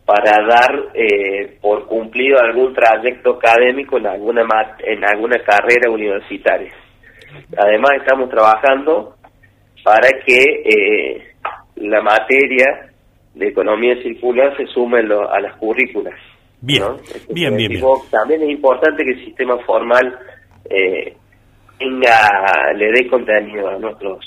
para 0.06 0.32
dar 0.48 0.86
eh, 0.94 1.58
por 1.60 1.86
cumplido 1.88 2.40
algún 2.40 2.74
trayecto 2.74 3.32
académico 3.32 3.98
en 3.98 4.08
alguna 4.08 4.44
en 4.80 5.04
alguna 5.04 5.38
carrera 5.44 5.92
universitaria. 5.92 6.72
Además 7.58 7.92
estamos 7.98 8.30
trabajando 8.30 9.16
para 9.84 10.08
que 10.26 10.40
eh, 10.66 11.34
la 11.76 12.02
materia 12.02 12.90
de 13.36 13.48
economía 13.50 14.02
circular 14.02 14.56
se 14.56 14.66
sume 14.68 15.00
a 15.00 15.40
las 15.42 15.56
currículas. 15.58 16.16
Bien, 16.62 16.84
bien, 17.30 17.56
bien, 17.56 17.82
También 18.10 18.42
es 18.44 18.50
importante 18.50 19.04
que 19.04 19.12
el 19.12 19.26
sistema 19.26 19.58
formal 19.66 20.18
eh, 20.70 21.16
tenga, 21.78 22.74
le 22.76 22.92
dé 22.92 23.08
contenido 23.08 23.70
a 23.70 23.78
nuestros 23.78 24.26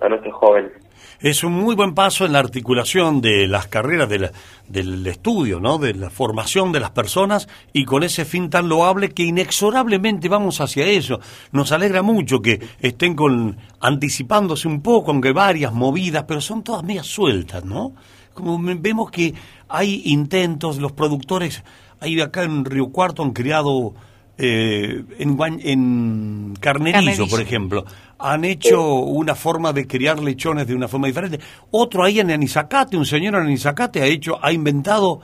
a 0.00 0.08
nuestros 0.08 0.34
jóvenes. 0.34 0.72
Es 1.20 1.44
un 1.44 1.52
muy 1.52 1.74
buen 1.74 1.94
paso 1.94 2.26
en 2.26 2.32
la 2.32 2.40
articulación 2.40 3.20
de 3.20 3.46
las 3.46 3.68
carreras 3.68 4.08
de 4.08 4.18
la- 4.18 4.32
del 4.68 5.06
estudio, 5.06 5.60
¿no? 5.60 5.78
De 5.78 5.94
la 5.94 6.10
formación 6.10 6.72
de 6.72 6.80
las 6.80 6.90
personas 6.90 7.48
y 7.72 7.84
con 7.84 8.02
ese 8.02 8.24
fin 8.24 8.50
tan 8.50 8.68
loable 8.68 9.10
que 9.10 9.22
inexorablemente 9.22 10.28
vamos 10.28 10.60
hacia 10.60 10.84
eso. 10.86 11.20
Nos 11.52 11.70
alegra 11.72 12.02
mucho 12.02 12.40
que 12.42 12.60
estén 12.80 13.14
con 13.14 13.56
anticipándose 13.80 14.66
un 14.68 14.82
poco, 14.82 15.12
aunque 15.12 15.32
varias 15.32 15.72
movidas, 15.72 16.24
pero 16.26 16.40
son 16.40 16.62
todas 16.64 16.82
medias 16.82 17.06
sueltas, 17.06 17.64
¿no? 17.64 17.92
Como 18.34 18.58
me- 18.58 18.74
vemos 18.74 19.10
que 19.10 19.32
hay 19.68 20.02
intentos, 20.06 20.78
los 20.78 20.92
productores, 20.92 21.62
hay 22.00 22.20
acá 22.20 22.42
en 22.42 22.64
Río 22.64 22.88
Cuarto 22.88 23.22
han 23.22 23.32
creado 23.32 23.94
eh, 24.36 25.04
en, 25.18 25.36
Guan- 25.38 25.60
en 25.62 26.54
Carnerizo, 26.60 26.98
Carnerizo. 27.04 27.26
por 27.28 27.40
ejemplo, 27.40 27.84
han 28.18 28.44
hecho 28.44 28.94
una 28.94 29.34
forma 29.36 29.72
de 29.72 29.86
criar 29.86 30.20
lechones 30.20 30.66
de 30.66 30.74
una 30.74 30.88
forma 30.88 31.06
diferente. 31.06 31.38
Otro 31.70 32.02
ahí 32.02 32.18
en 32.18 32.30
Anizacate, 32.32 32.96
un 32.96 33.06
señor 33.06 33.36
en 33.36 33.42
Anizacate 33.42 34.02
ha 34.02 34.06
hecho, 34.06 34.38
ha 34.44 34.50
inventado 34.52 35.20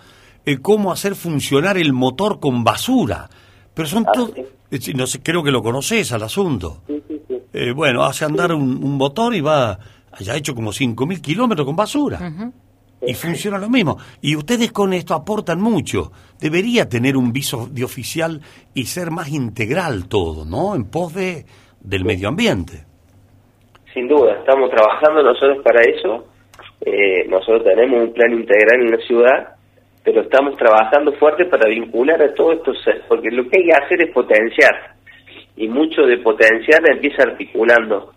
eh, 0.46 0.58
cómo 0.58 0.92
hacer 0.92 1.16
funcionar 1.16 1.76
el 1.76 1.92
motor 1.92 2.38
con 2.38 2.62
basura. 2.62 3.28
Pero 3.74 3.88
son 3.88 4.04
Ah, 4.08 4.12
todos, 4.14 4.30
sí. 4.80 4.92
no 4.94 5.06
sé, 5.08 5.20
creo 5.20 5.42
que 5.42 5.50
lo 5.50 5.62
conoces 5.62 6.12
al 6.12 6.22
asunto. 6.22 6.82
Sí, 6.86 7.02
sí, 7.08 7.20
sí. 7.26 7.34
Eh, 7.52 7.72
bueno, 7.72 8.04
hace 8.04 8.24
andar 8.24 8.52
un, 8.52 8.82
un 8.82 8.96
motor 8.96 9.34
y 9.34 9.40
va, 9.40 9.78
ya 10.20 10.34
ha 10.34 10.36
hecho 10.36 10.54
como 10.54 10.70
5.000 10.72 11.20
kilómetros 11.20 11.66
con 11.66 11.74
basura. 11.74 12.18
Y 13.06 13.14
funciona 13.14 13.58
lo 13.58 13.70
mismo. 13.70 13.96
Y 14.20 14.36
ustedes 14.36 14.72
con 14.72 14.92
esto 14.92 15.14
aportan 15.14 15.60
mucho. 15.60 16.12
Debería 16.38 16.88
tener 16.88 17.16
un 17.16 17.32
viso 17.32 17.66
de 17.70 17.84
oficial 17.84 18.40
y 18.74 18.84
ser 18.84 19.10
más 19.10 19.30
integral 19.30 20.08
todo, 20.08 20.44
¿no? 20.44 20.74
En 20.74 20.90
pos 20.90 21.14
de, 21.14 21.44
del 21.80 22.04
medio 22.04 22.28
ambiente. 22.28 22.84
Sin 23.94 24.06
duda, 24.06 24.36
estamos 24.38 24.70
trabajando 24.70 25.22
nosotros 25.22 25.64
para 25.64 25.80
eso. 25.82 26.26
Eh, 26.82 27.26
nosotros 27.28 27.64
tenemos 27.64 28.08
un 28.08 28.12
plan 28.12 28.32
integral 28.32 28.82
en 28.82 28.90
la 28.90 29.06
ciudad, 29.06 29.56
pero 30.04 30.22
estamos 30.22 30.56
trabajando 30.56 31.12
fuerte 31.14 31.46
para 31.46 31.68
vincular 31.68 32.22
a 32.22 32.34
todos 32.34 32.58
estos, 32.58 32.76
porque 33.08 33.30
lo 33.30 33.48
que 33.48 33.60
hay 33.60 33.66
que 33.66 33.72
hacer 33.72 34.02
es 34.02 34.12
potenciar. 34.12 34.94
Y 35.56 35.68
mucho 35.68 36.02
de 36.02 36.18
potenciar 36.18 36.80
empieza 36.90 37.22
articulando. 37.22 38.12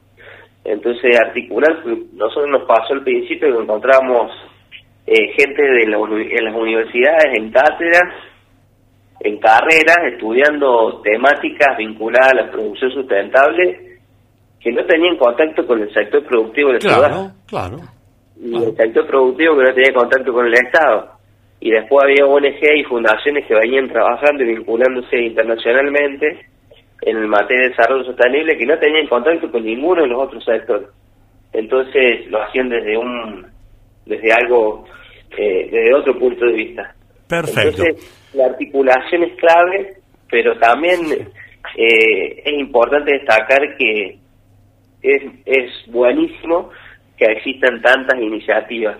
Entonces, 0.63 1.17
articular, 1.19 1.83
nosotros 2.13 2.49
nos 2.49 2.63
pasó 2.63 2.93
al 2.93 3.03
principio 3.03 3.51
que 3.51 3.63
encontramos 3.63 4.31
eh, 5.05 5.33
gente 5.37 5.61
de 5.61 5.87
la 5.87 5.97
en 5.97 6.45
las 6.45 6.55
universidades, 6.55 7.25
en 7.35 7.51
cátedras, 7.51 8.03
en 9.19 9.37
carreras, 9.39 9.97
estudiando 10.11 11.01
temáticas 11.03 11.77
vinculadas 11.77 12.31
a 12.31 12.35
la 12.35 12.51
producción 12.51 12.91
sustentable, 12.91 13.97
que 14.59 14.71
no 14.71 14.85
tenían 14.85 15.17
contacto 15.17 15.65
con 15.67 15.81
el 15.81 15.93
sector 15.93 16.23
productivo 16.25 16.69
de 16.69 16.73
la 16.75 16.79
ciudad 16.79 16.97
Claro, 16.99 17.31
claro. 17.47 17.77
y 18.39 18.55
el 18.55 18.75
sector 18.75 19.07
productivo 19.07 19.57
que 19.57 19.63
no 19.63 19.73
tenía 19.73 19.93
contacto 19.93 20.33
con 20.33 20.45
el 20.47 20.53
Estado. 20.53 21.09
Y 21.59 21.71
después 21.71 22.03
había 22.03 22.25
ONG 22.25 22.77
y 22.77 22.83
fundaciones 22.83 23.45
que 23.45 23.55
venían 23.55 23.87
trabajando 23.87 24.43
y 24.43 24.47
vinculándose 24.55 25.17
internacionalmente 25.17 26.45
en 27.01 27.17
el 27.17 27.27
materia 27.27 27.63
de 27.63 27.69
desarrollo 27.69 28.03
sostenible 28.05 28.57
que 28.57 28.65
no 28.65 28.77
tenían 28.79 29.07
contacto 29.07 29.49
con 29.51 29.63
ninguno 29.63 30.01
de 30.01 30.07
los 30.07 30.21
otros 30.23 30.43
sectores. 30.43 30.87
Entonces 31.53 32.27
lo 32.29 32.41
hacían 32.41 32.69
desde 32.69 32.97
un 32.97 33.45
desde 34.05 34.31
algo 34.33 34.85
eh, 35.37 35.69
desde 35.71 35.93
otro 35.93 36.17
punto 36.17 36.45
de 36.45 36.53
vista. 36.53 36.95
Perfecto. 37.27 37.83
Entonces 37.83 38.29
la 38.33 38.45
articulación 38.45 39.23
es 39.23 39.33
clave, 39.37 39.93
pero 40.29 40.57
también 40.59 40.99
eh, 41.77 42.41
es 42.45 42.59
importante 42.59 43.13
destacar 43.13 43.75
que 43.77 44.17
es, 45.01 45.23
es 45.45 45.71
buenísimo 45.87 46.69
que 47.17 47.25
existan 47.25 47.81
tantas 47.81 48.19
iniciativas. 48.19 48.97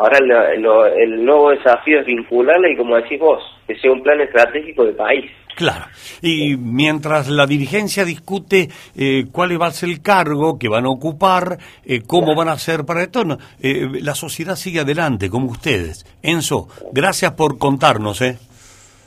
Ahora 0.00 0.18
lo- 0.20 0.56
lo- 0.60 0.86
el 0.86 1.22
nuevo 1.22 1.50
desafío 1.50 2.00
es 2.00 2.06
vincularla 2.06 2.70
y 2.72 2.76
como 2.76 2.96
decís 2.96 3.20
vos, 3.20 3.42
que 3.66 3.76
sea 3.78 3.92
un 3.92 4.02
plan 4.02 4.18
estratégico 4.22 4.84
de 4.84 4.92
país. 4.94 5.30
Claro. 5.56 5.84
Y 6.22 6.56
mientras 6.56 7.28
la 7.28 7.44
dirigencia 7.46 8.06
discute 8.06 8.70
eh, 8.96 9.26
cuál 9.30 9.60
va 9.60 9.66
a 9.66 9.72
ser 9.72 9.90
el 9.90 10.00
cargo 10.00 10.58
que 10.58 10.68
van 10.70 10.86
a 10.86 10.88
ocupar, 10.88 11.58
eh, 11.84 12.00
cómo 12.06 12.34
van 12.34 12.48
a 12.48 12.52
hacer 12.52 12.86
para 12.86 13.02
esto, 13.02 13.24
no, 13.26 13.36
eh, 13.60 13.86
la 14.00 14.14
sociedad 14.14 14.56
sigue 14.56 14.80
adelante, 14.80 15.28
como 15.28 15.50
ustedes. 15.50 16.06
Enzo, 16.22 16.68
gracias 16.92 17.32
por 17.32 17.58
contarnos. 17.58 18.22
¿eh? 18.22 18.38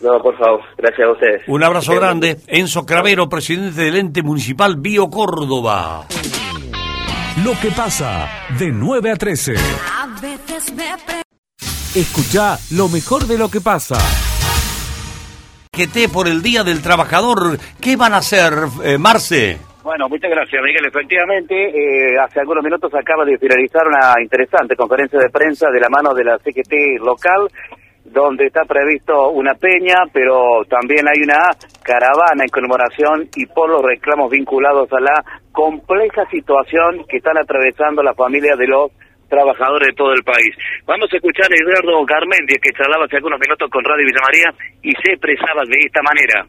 No, 0.02 0.22
por 0.22 0.38
favor, 0.38 0.62
gracias 0.78 1.08
a 1.08 1.12
ustedes. 1.12 1.42
Un 1.48 1.64
abrazo 1.64 1.96
grande. 1.96 2.38
Enzo 2.46 2.86
Cravero, 2.86 3.28
presidente 3.30 3.82
del 3.82 3.96
ente 3.96 4.22
municipal 4.22 4.76
Bio 4.78 5.10
Córdoba. 5.10 6.06
Lo 7.44 7.54
que 7.60 7.70
pasa 7.76 8.30
de 8.60 8.68
9 8.72 9.10
a 9.10 9.16
13. 9.16 9.56
Veces 10.24 10.74
me 10.74 10.88
Escucha 12.00 12.56
lo 12.72 12.88
mejor 12.88 13.28
de 13.28 13.38
lo 13.38 13.52
que 13.52 13.60
pasa. 13.60 14.00
GT 15.76 16.08
por 16.08 16.30
el 16.30 16.42
Día 16.42 16.64
del 16.64 16.82
Trabajador. 16.82 17.60
¿Qué 17.82 17.98
van 17.98 18.14
a 18.14 18.24
hacer, 18.24 18.54
eh, 18.86 18.98
Marce? 18.98 19.58
Bueno, 19.84 20.08
muchas 20.08 20.32
gracias, 20.32 20.64
Miguel. 20.64 20.86
Efectivamente, 20.86 21.54
eh, 21.54 22.18
hace 22.24 22.40
algunos 22.40 22.64
minutos 22.64 22.90
acaba 22.96 23.26
de 23.26 23.38
finalizar 23.38 23.86
una 23.86 24.16
interesante 24.24 24.78
conferencia 24.78 25.20
de 25.20 25.30
prensa 25.30 25.70
de 25.70 25.82
la 25.82 25.90
mano 25.90 26.14
de 26.14 26.24
la 26.24 26.38
CGT 26.40 27.04
local, 27.04 27.50
donde 28.06 28.46
está 28.46 28.64
previsto 28.64 29.28
una 29.32 29.56
peña, 29.56 30.08
pero 30.14 30.64
también 30.70 31.06
hay 31.06 31.22
una 31.22 31.52
caravana 31.84 32.46
en 32.46 32.50
conmemoración 32.50 33.28
y 33.36 33.46
por 33.48 33.70
los 33.70 33.82
reclamos 33.82 34.32
vinculados 34.32 34.88
a 34.94 35.02
la 35.02 35.22
compleja 35.52 36.24
situación 36.32 37.04
que 37.10 37.18
están 37.18 37.38
atravesando 37.38 38.02
las 38.02 38.16
familias 38.16 38.58
de 38.58 38.68
los 38.68 38.90
trabajadores 39.38 39.88
de 39.90 39.96
todo 39.98 40.14
el 40.14 40.24
país. 40.24 40.54
Vamos 40.86 41.10
a 41.12 41.16
escuchar 41.18 41.50
a 41.50 41.56
Eduardo 41.58 42.06
Garmendia, 42.06 42.58
que 42.62 42.70
charlaba 42.78 43.06
hace 43.06 43.18
algunos 43.18 43.40
minutos 43.40 43.68
con 43.72 43.84
Radio 43.84 44.06
Villa 44.06 44.22
María 44.22 44.50
y 44.86 44.92
se 45.02 45.14
expresaba 45.18 45.62
de 45.66 45.78
esta 45.82 46.02
manera. 46.06 46.46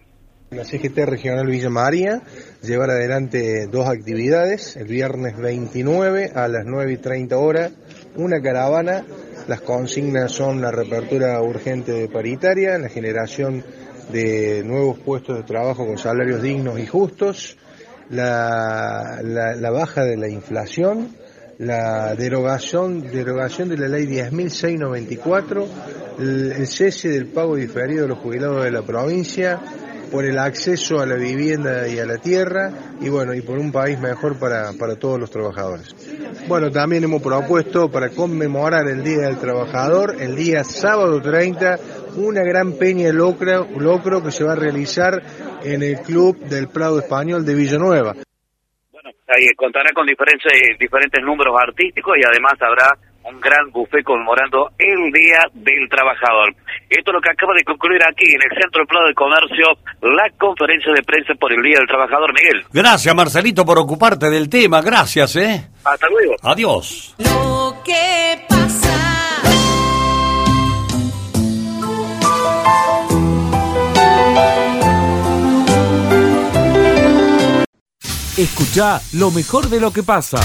La 0.51 0.64
CGT 0.64 0.99
Regional 1.09 1.47
Villa 1.47 1.70
María 1.70 2.20
llevar 2.62 2.90
adelante 2.90 3.66
dos 3.66 3.88
actividades, 3.88 4.77
el 4.77 4.87
viernes 4.87 5.37
29 5.38 6.31
a 6.35 6.47
las 6.49 6.64
9 6.66 6.92
y 6.92 6.97
30 6.99 7.37
horas, 7.38 7.73
una 8.16 8.40
caravana, 8.40 9.03
las 9.49 9.61
consignas 9.62 10.31
son 10.31 10.61
la 10.61 10.70
reapertura 10.70 11.40
urgente 11.42 11.92
de 11.92 12.09
paritaria, 12.09 12.79
la 12.79 12.88
generación 12.88 13.64
de 14.12 14.62
nuevos 14.64 14.99
puestos 15.01 15.37
de 15.38 15.42
trabajo 15.44 15.87
con 15.87 15.99
salarios 15.99 16.42
dignos 16.42 16.79
y 16.79 16.87
justos, 16.87 17.57
la, 18.11 19.18
la- 19.23 19.55
la 19.57 19.70
baja 19.70 20.05
de 20.05 20.16
la 20.16 20.29
inflación, 20.29 21.09
la 21.59 22.14
derogación, 22.14 23.03
derogación 23.03 23.69
de 23.69 23.79
la 23.79 23.88
ley 23.88 24.07
10.694, 24.07 25.67
el, 26.19 26.53
el 26.53 26.67
cese 26.67 27.09
del 27.09 27.27
pago 27.27 27.57
diferido 27.57 28.03
de 28.03 28.09
los 28.09 28.19
jubilados 28.19 28.64
de 28.64 28.71
la 28.71 28.83
provincia, 28.83 29.61
por 30.14 30.25
el 30.25 30.38
acceso 30.38 31.01
a 31.01 31.07
la 31.07 31.17
vivienda 31.17 31.88
y 31.88 31.99
a 31.99 32.07
la 32.07 32.19
tierra 32.19 32.71
y 33.01 33.09
bueno, 33.09 33.35
y 33.35 33.40
por 33.40 33.59
un 33.59 33.73
país 33.73 33.99
mejor 33.99 34.38
para, 34.38 34.73
para 34.75 34.95
todos 34.95 35.19
los 35.19 35.29
trabajadores. 35.29 35.93
Bueno, 36.47 36.71
también 36.71 37.03
hemos 37.03 37.21
propuesto 37.21 37.90
para 37.90 38.11
conmemorar 38.11 38.87
el 38.88 39.03
Día 39.03 39.23
del 39.23 39.38
Trabajador, 39.38 40.14
el 40.21 40.37
día 40.37 40.62
sábado 40.62 41.21
30, 41.21 41.79
una 42.17 42.43
gran 42.43 42.75
peña 42.75 43.12
locro, 43.12 43.67
locro 43.77 44.23
que 44.23 44.31
se 44.31 44.45
va 44.45 44.53
a 44.53 44.57
realizar 44.57 45.21
en 45.64 45.83
el 45.83 45.99
Club 45.99 46.38
del 46.45 46.69
Prado 46.69 47.01
Español 47.01 47.45
de 47.45 47.55
Villanueva. 47.55 48.14
Ahí 49.28 49.46
contará 49.56 49.90
con 49.92 50.06
diferentes, 50.06 50.52
diferentes 50.78 51.22
números 51.22 51.54
artísticos 51.58 52.16
y 52.18 52.24
además 52.24 52.54
habrá 52.60 52.92
un 53.24 53.40
gran 53.40 53.70
buffet 53.70 54.04
conmemorando 54.04 54.70
el 54.78 55.10
Día 55.10 55.48
del 55.54 55.88
Trabajador. 55.88 56.54
Esto 56.90 57.10
es 57.10 57.14
lo 57.14 57.20
que 57.20 57.30
acaba 57.30 57.54
de 57.54 57.64
concluir 57.64 58.02
aquí 58.02 58.26
en 58.26 58.42
el 58.42 58.60
Centro 58.60 58.84
Plano 58.87 59.08
de 59.08 59.14
Comercio, 59.14 59.66
la 60.02 60.28
conferencia 60.38 60.92
de 60.92 61.02
prensa 61.02 61.34
por 61.40 61.52
el 61.52 61.62
Día 61.62 61.78
del 61.78 61.88
Trabajador, 61.88 62.34
Miguel. 62.34 62.64
Gracias, 62.72 63.14
Marcelito, 63.14 63.64
por 63.64 63.78
ocuparte 63.78 64.28
del 64.28 64.48
tema. 64.48 64.82
Gracias, 64.82 65.37
¿eh? 65.37 65.70
Hasta 65.84 66.06
luego. 66.08 66.34
Adiós. 66.42 67.14
Lo 67.18 67.82
que 67.82 68.54
Escucha 78.37 78.99
lo 79.12 79.31
mejor 79.31 79.68
de 79.68 79.79
lo 79.79 79.92
que 79.92 80.03
pasa. 80.03 80.38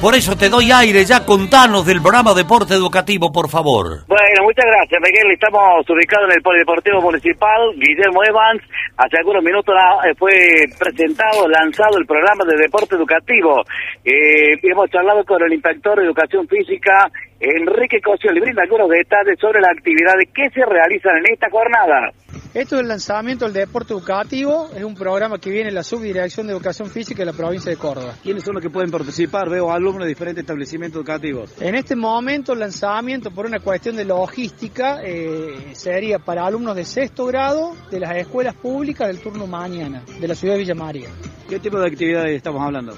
Por 0.00 0.16
eso 0.16 0.34
te 0.34 0.48
doy 0.48 0.72
aire, 0.72 1.04
ya 1.04 1.24
contanos 1.24 1.86
del 1.86 2.02
programa 2.02 2.34
Deporte 2.34 2.74
Educativo, 2.74 3.30
por 3.30 3.48
favor. 3.48 4.02
Bueno, 4.08 4.42
muchas 4.42 4.64
gracias, 4.64 4.98
Miguel. 4.98 5.30
Estamos 5.30 5.88
ubicados 5.88 6.26
en 6.30 6.36
el 6.38 6.42
Polideportivo 6.42 7.00
Municipal. 7.02 7.70
Guillermo 7.76 8.24
Evans, 8.24 8.62
hace 8.96 9.18
algunos 9.18 9.44
minutos 9.44 9.74
ah, 9.78 10.08
eh, 10.08 10.14
fue 10.18 10.32
presentado, 10.76 11.46
lanzado 11.46 11.98
el 11.98 12.06
programa 12.06 12.42
de 12.50 12.56
deporte 12.56 12.96
educativo. 12.96 13.62
Eh, 14.02 14.58
hemos 14.62 14.90
charlado 14.90 15.22
con 15.24 15.40
el 15.42 15.52
inspector 15.52 15.98
de 15.98 16.06
Educación 16.06 16.48
Física, 16.48 17.06
Enrique 17.38 18.00
Cosio, 18.00 18.32
le 18.32 18.40
brinda 18.40 18.62
algunos 18.62 18.88
detalles 18.88 19.38
sobre 19.38 19.60
las 19.60 19.70
actividades 19.70 20.28
que 20.34 20.50
se 20.50 20.64
realizan 20.66 21.18
en 21.18 21.32
esta 21.32 21.48
jornada. 21.48 22.10
Esto 22.52 22.74
es 22.74 22.82
el 22.82 22.88
lanzamiento 22.88 23.44
del 23.44 23.54
deporte 23.54 23.92
educativo, 23.92 24.70
es 24.74 24.82
un 24.82 24.96
programa 24.96 25.38
que 25.38 25.50
viene 25.50 25.68
en 25.68 25.74
la 25.76 25.84
Subdirección 25.84 26.48
de 26.48 26.52
Educación 26.52 26.90
Física 26.90 27.20
de 27.20 27.26
la 27.26 27.32
provincia 27.32 27.70
de 27.70 27.76
Córdoba. 27.76 28.16
¿Quiénes 28.24 28.42
son 28.42 28.54
los 28.54 28.62
que 28.62 28.70
pueden 28.70 28.90
participar? 28.90 29.48
Veo 29.48 29.70
alumnos 29.70 30.02
de 30.02 30.08
diferentes 30.08 30.42
establecimientos 30.42 30.98
educativos. 30.98 31.52
En 31.60 31.76
este 31.76 31.94
momento 31.94 32.52
el 32.54 32.58
lanzamiento 32.58 33.30
por 33.30 33.46
una 33.46 33.60
cuestión 33.60 33.94
de 33.94 34.04
logística 34.04 35.00
eh, 35.00 35.70
sería 35.74 36.18
para 36.18 36.44
alumnos 36.44 36.74
de 36.74 36.84
sexto 36.84 37.26
grado 37.26 37.76
de 37.88 38.00
las 38.00 38.16
escuelas 38.16 38.56
públicas 38.56 39.06
del 39.06 39.20
turno 39.20 39.46
mañana 39.46 40.02
de 40.20 40.26
la 40.26 40.34
ciudad 40.34 40.54
de 40.54 40.60
Villa 40.60 40.74
María. 40.74 41.08
¿Qué 41.48 41.60
tipo 41.60 41.78
de 41.78 41.86
actividades 41.86 42.34
estamos 42.34 42.62
hablando? 42.62 42.96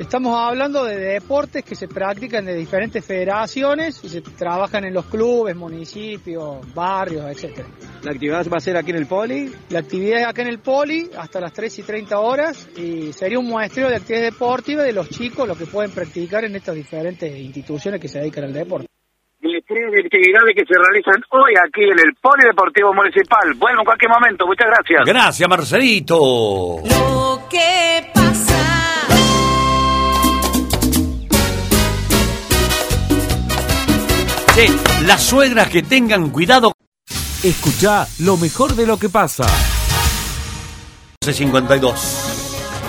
Estamos 0.00 0.34
hablando 0.34 0.82
de 0.84 0.96
deportes 0.96 1.62
que 1.62 1.74
se 1.74 1.86
practican 1.86 2.46
de 2.46 2.54
diferentes 2.54 3.04
federaciones 3.04 4.02
y 4.02 4.08
se 4.08 4.22
trabajan 4.22 4.86
en 4.86 4.94
los 4.94 5.04
clubes, 5.04 5.54
municipios, 5.54 6.74
barrios, 6.74 7.26
etcétera. 7.26 7.68
¿La 8.02 8.12
actividad 8.12 8.46
va 8.50 8.56
a 8.56 8.60
ser 8.60 8.78
aquí 8.78 8.92
en 8.92 8.96
el 8.96 9.06
Poli? 9.06 9.52
La 9.68 9.80
actividad 9.80 10.20
es 10.20 10.26
acá 10.26 10.40
en 10.40 10.48
el 10.48 10.58
Poli 10.60 11.10
hasta 11.18 11.38
las 11.38 11.52
3 11.52 11.80
y 11.80 11.82
30 11.82 12.18
horas 12.18 12.70
y 12.78 13.12
sería 13.12 13.38
un 13.38 13.48
muestreo 13.48 13.90
de 13.90 13.96
actividad 13.96 14.22
deportiva 14.22 14.82
de 14.84 14.94
los 14.94 15.10
chicos, 15.10 15.46
lo 15.46 15.54
que 15.54 15.66
pueden 15.66 15.90
practicar 15.90 16.46
en 16.46 16.56
estas 16.56 16.76
diferentes 16.76 17.38
instituciones 17.38 18.00
que 18.00 18.08
se 18.08 18.20
dedican 18.20 18.44
al 18.44 18.54
deporte. 18.54 18.86
tres 19.38 19.92
de 19.92 20.00
actividades 20.00 20.54
que 20.56 20.64
se 20.64 20.80
realizan 20.80 21.22
hoy 21.28 21.52
aquí 21.62 21.82
en 21.84 21.98
el 21.98 22.14
Polideportivo 22.22 22.94
Municipal. 22.94 23.52
Vuelvo 23.58 23.80
en 23.80 23.84
cualquier 23.84 24.10
momento. 24.10 24.46
Muchas 24.46 24.66
gracias. 24.66 25.02
Gracias, 25.04 25.46
Marcelito. 25.46 26.78
Lo 26.88 27.42
que 27.50 27.89
Che, 34.60 34.66
las 35.06 35.22
suegras 35.22 35.70
que 35.70 35.82
tengan 35.82 36.28
cuidado. 36.28 36.72
Escucha 37.42 38.04
lo 38.22 38.36
mejor 38.36 38.74
de 38.74 38.86
lo 38.86 38.98
que 38.98 39.08
pasa. 39.08 39.44
52. 41.22 42.82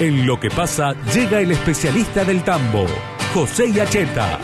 En 0.00 0.26
lo 0.26 0.40
que 0.40 0.48
pasa 0.48 0.94
llega 1.12 1.40
el 1.40 1.50
especialista 1.50 2.24
del 2.24 2.42
tambo, 2.42 2.86
José 3.34 3.70
Yacheta. 3.70 4.38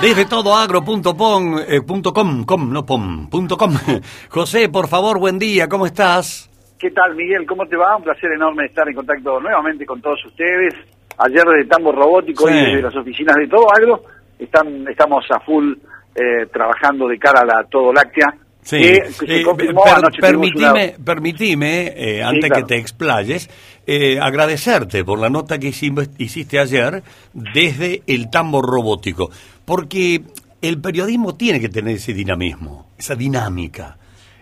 Desde 0.00 0.24
todoagro.com, 0.24 1.58
eh, 1.68 1.82
punto 1.82 2.14
com, 2.14 2.44
com, 2.46 2.72
no 2.72 2.86
pom, 2.86 3.28
punto 3.28 3.58
com. 3.58 3.74
José, 4.30 4.70
por 4.70 4.88
favor, 4.88 5.18
buen 5.18 5.38
día, 5.38 5.68
¿cómo 5.68 5.84
estás? 5.84 6.48
¿Qué 6.78 6.90
tal, 6.92 7.14
Miguel? 7.14 7.44
¿Cómo 7.46 7.66
te 7.66 7.76
va? 7.76 7.94
Un 7.94 8.04
placer 8.04 8.32
enorme 8.32 8.64
estar 8.64 8.88
en 8.88 8.94
contacto 8.94 9.38
nuevamente 9.38 9.84
con 9.84 10.00
todos 10.00 10.24
ustedes. 10.24 10.72
Ayer 11.18 11.44
desde 11.44 11.68
Tambo 11.68 11.92
Robótico 11.92 12.46
Sí. 12.48 12.54
y 12.54 12.56
desde 12.56 12.82
las 12.82 12.96
oficinas 12.96 13.36
de 13.36 13.48
Todo 13.48 13.66
Agro 13.72 14.02
están, 14.38 14.86
estamos 14.88 15.24
a 15.30 15.40
full 15.40 15.72
eh, 16.14 16.46
trabajando 16.52 17.06
de 17.08 17.18
cara 17.18 17.40
a 17.40 17.44
la 17.44 17.64
Todo 17.68 17.92
Láctea. 17.92 18.34
Sí, 18.62 18.76
que, 18.80 19.02
que 19.26 19.40
Eh, 19.40 19.44
per- 19.56 20.20
permitime, 20.20 20.94
permitime, 21.02 21.92
eh, 21.96 22.22
antes 22.22 22.50
claro. 22.50 22.66
que 22.66 22.74
te 22.74 22.80
explayes, 22.80 23.48
eh, 23.86 24.18
agradecerte 24.20 25.04
por 25.04 25.18
la 25.18 25.30
nota 25.30 25.58
que 25.58 25.68
hicimos- 25.68 26.10
hiciste 26.18 26.58
ayer 26.58 27.02
desde 27.32 28.02
el 28.06 28.30
tambo 28.30 28.60
robótico, 28.62 29.30
porque 29.64 30.22
el 30.60 30.80
periodismo 30.80 31.34
tiene 31.36 31.60
que 31.60 31.68
tener 31.68 31.96
ese 31.96 32.12
dinamismo, 32.12 32.90
esa 32.98 33.14
dinámica. 33.14 33.97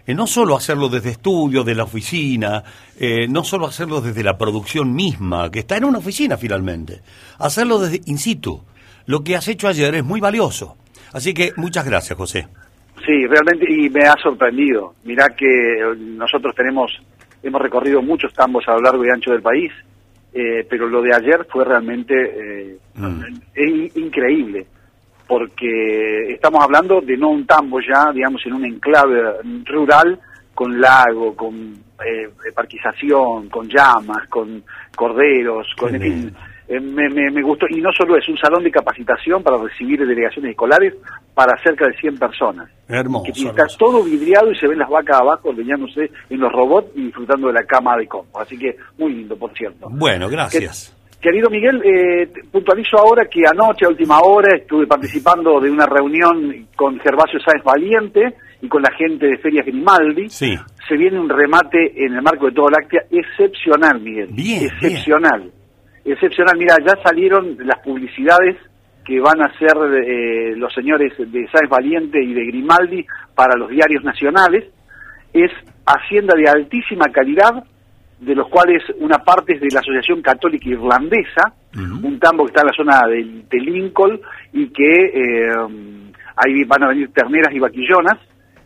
Eh, 0.07 0.15
no 0.15 0.27
solo 0.27 0.57
hacerlo 0.57 0.89
desde 0.89 1.11
estudio, 1.11 1.65
de 1.65 1.75
la 1.75 1.85
oficina, 1.85 2.63
eh, 2.99 3.27
no 3.29 3.43
solo 3.43 3.67
hacerlo 3.67 4.01
desde 4.01 4.23
la 4.23 4.39
producción 4.39 4.95
misma, 4.95 5.51
que 5.51 5.61
está 5.61 5.77
en 5.77 5.85
una 5.85 5.99
oficina 5.99 6.37
finalmente, 6.37 7.01
hacerlo 7.39 7.79
desde 7.81 8.01
in 8.07 8.19
situ. 8.19 8.63
Lo 9.07 9.23
que 9.25 9.37
has 9.37 9.49
hecho 9.49 9.69
ayer 9.69 9.95
es 9.97 10.05
muy 10.05 10.21
valioso. 10.21 10.77
Así 11.13 11.35
que 11.35 11.53
muchas 11.57 11.85
gracias, 11.85 12.17
José. 12.17 12.47
Sí, 13.05 13.27
realmente, 13.27 13.67
y 13.69 13.89
me 13.91 14.03
ha 14.05 14.15
sorprendido. 14.23 14.95
Mirá 15.05 15.29
que 15.37 15.47
eh, 15.47 15.97
nosotros 15.99 16.55
tenemos, 16.55 16.91
hemos 17.43 17.61
recorrido 17.61 18.01
muchos 18.03 18.33
tambos 18.33 18.65
a 18.69 18.73
lo 18.73 18.81
largo 18.81 19.05
y 19.05 19.11
ancho 19.11 19.31
del 19.33 19.43
país, 19.43 19.71
eh, 20.33 20.67
pero 20.69 20.89
lo 20.89 21.03
de 21.03 21.15
ayer 21.15 21.47
fue 21.51 21.65
realmente 21.65 22.15
eh, 22.15 22.79
es 23.55 23.69
in- 23.69 23.91
increíble, 24.05 24.67
porque 25.27 26.33
estamos 26.33 26.63
hablando 26.63 27.01
de 27.01 27.17
no 27.17 27.31
un 27.31 27.47
tambo 27.47 27.79
ya, 27.81 28.13
digamos, 28.13 28.45
en 28.47 28.55
un 28.55 28.65
enclave 28.65 29.23
rural 29.65 30.19
con 30.55 30.81
lago, 30.81 31.35
con 31.35 31.75
eh, 32.05 32.29
parquización, 32.55 33.49
con 33.49 33.69
llamas, 33.69 34.29
con 34.29 34.63
corderos, 34.95 35.67
con 35.77 35.95
en 35.95 36.01
fin, 36.01 36.37
eh, 36.69 36.81
me, 36.81 37.09
me, 37.09 37.31
me 37.31 37.43
gustó, 37.43 37.67
y 37.69 37.81
no 37.81 37.91
solo 37.93 38.17
es 38.17 38.29
un 38.29 38.37
salón 38.39 38.65
de 38.65 38.71
capacitación 38.71 39.43
para 39.43 39.57
recibir 39.59 40.05
delegaciones 40.05 40.51
escolares 40.51 40.95
para 41.33 41.57
cerca 41.63 41.87
de 41.87 41.93
100 41.95 42.19
personas. 42.19 42.69
Hermoso. 42.89 43.25
Que 43.25 43.49
está 43.49 43.67
todo 43.79 44.03
vidriado 44.03 44.51
y 44.51 44.57
se 44.57 44.67
ven 44.67 44.79
las 44.79 44.89
vacas 44.89 45.21
abajo 45.21 45.51
ordeñándose 45.51 46.11
en 46.31 46.41
los 46.41 46.51
robots 46.51 46.89
y 46.97 47.05
disfrutando 47.05 47.49
de 47.49 47.53
la 47.53 47.65
cama 47.65 47.97
de 47.97 48.09
compo. 48.09 48.41
Así 48.41 48.59
que 48.59 48.77
muy 48.99 49.13
lindo, 49.13 49.37
por 49.37 49.53
cierto. 49.53 49.89
Bueno, 49.91 50.29
gracias. 50.29 50.97
Querido 51.27 51.51
Miguel, 51.51 51.83
eh, 51.83 52.29
puntualizo 52.53 52.97
ahora 52.99 53.27
que 53.29 53.43
anoche 53.45 53.85
a 53.85 53.89
última 53.89 54.21
hora 54.21 54.57
estuve 54.57 54.87
participando 54.87 55.59
de 55.59 55.69
una 55.69 55.85
reunión 55.85 56.69
con 56.77 57.01
Gervasio 57.01 57.41
Sáenz 57.41 57.65
Valiente 57.65 58.37
y 58.63 58.69
con 58.69 58.81
la 58.81 58.93
gente 58.97 59.27
de 59.27 59.39
Ferias 59.39 59.67
Grimaldi. 59.67 60.29
Sí. 60.29 60.55
Se 60.89 60.97
viene 60.97 61.19
un 61.19 61.29
remate 61.29 61.93
en 61.97 62.15
el 62.15 62.23
marco 62.23 62.47
de 62.47 62.53
todo 62.53 62.69
Láctea 62.69 63.07
excepcional, 63.11 64.01
Miguel. 64.01 64.29
Bien, 64.31 64.67
excepcional. 64.67 65.51
Excepcional. 66.05 66.57
Mira, 66.57 66.77
ya 66.87 66.95
salieron 67.03 67.57
las 67.59 67.81
publicidades 67.83 68.57
que 69.05 69.19
van 69.19 69.43
a 69.43 69.47
hacer 69.47 69.77
eh, 70.05 70.55
los 70.55 70.73
señores 70.73 71.13
de 71.19 71.49
Sáenz 71.49 71.69
Valiente 71.69 72.23
y 72.23 72.35
de 72.35 72.47
Grimaldi 72.47 73.05
para 73.35 73.59
los 73.59 73.69
diarios 73.69 74.05
nacionales. 74.05 74.63
Es 75.33 75.51
hacienda 75.87 76.35
de 76.37 76.49
altísima 76.49 77.07
calidad, 77.07 77.65
de 78.21 78.35
los 78.35 78.49
cuales 78.49 78.83
una 79.01 79.19
parte 79.19 79.55
es 79.55 79.61
de 79.61 79.69
la 79.73 79.81
Asociación 79.81 80.23
Católica 80.23 80.69
Irlandesa, 80.69 81.53
un 82.03 82.19
tambo 82.19 82.45
que 82.45 82.51
está 82.51 82.63
en 82.63 82.67
la 82.69 82.73
zona 82.73 83.07
de, 83.09 83.43
de 83.51 83.61
Lincoln 83.61 84.19
y 84.53 84.69
que 84.69 84.93
eh, 85.13 85.51
ahí 86.37 86.65
van 86.65 86.83
a 86.85 86.89
venir 86.89 87.11
terneras 87.13 87.53
y 87.55 87.59
vaquillonas 87.59 88.19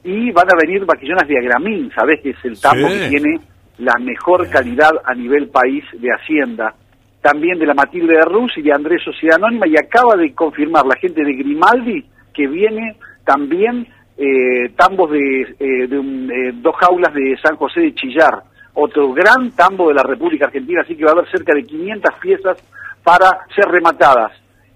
y 0.05 0.31
van 0.31 0.47
a 0.51 0.57
venir 0.61 0.85
vaquillonas 0.87 1.27
de 1.27 1.39
Agramín, 1.39 1.91
¿sabés? 1.95 2.21
Que 2.23 2.31
es 2.31 2.45
el 2.45 2.61
tambo 2.61 2.89
Sí. 2.89 3.01
que 3.01 3.09
tiene 3.09 3.41
la 3.79 3.95
mejor 4.01 4.49
calidad 4.51 4.93
a 5.05 5.15
nivel 5.15 5.49
país 5.49 5.83
de 5.99 6.09
Hacienda. 6.13 6.75
También 7.21 7.59
de 7.59 7.67
la 7.67 7.75
Matilde 7.75 8.15
de 8.15 8.25
Rus 8.25 8.53
y 8.57 8.63
de 8.63 8.73
Andrés 8.73 9.03
Sociedad 9.05 9.37
Anónima 9.37 9.67
y 9.67 9.77
acaba 9.77 10.17
de 10.17 10.33
confirmar 10.35 10.87
la 10.87 10.97
gente 10.97 11.23
de 11.25 11.33
Grimaldi 11.35 12.05
que 12.33 12.47
viene 12.47 12.97
también 13.25 13.87
eh, 14.17 14.69
tambos 14.77 15.11
de, 15.11 15.43
eh, 15.59 15.87
de 15.89 15.99
un- 15.99 16.31
eh, 16.31 16.53
dos 16.55 16.75
jaulas 16.77 17.13
de 17.15 17.37
San 17.43 17.57
José 17.57 17.81
de 17.81 17.95
Chillar, 17.95 18.43
otro 18.83 19.13
gran 19.13 19.51
tambo 19.53 19.89
de 19.89 19.95
la 19.95 20.03
República 20.03 20.47
Argentina, 20.47 20.83
así 20.83 20.97
que 20.97 21.05
va 21.05 21.11
a 21.11 21.15
haber 21.15 21.31
cerca 21.31 21.55
de 21.55 21.65
500 21.65 22.15
piezas 22.21 22.59
para 23.03 23.29
ser 23.55 23.67
rematadas 23.67 24.33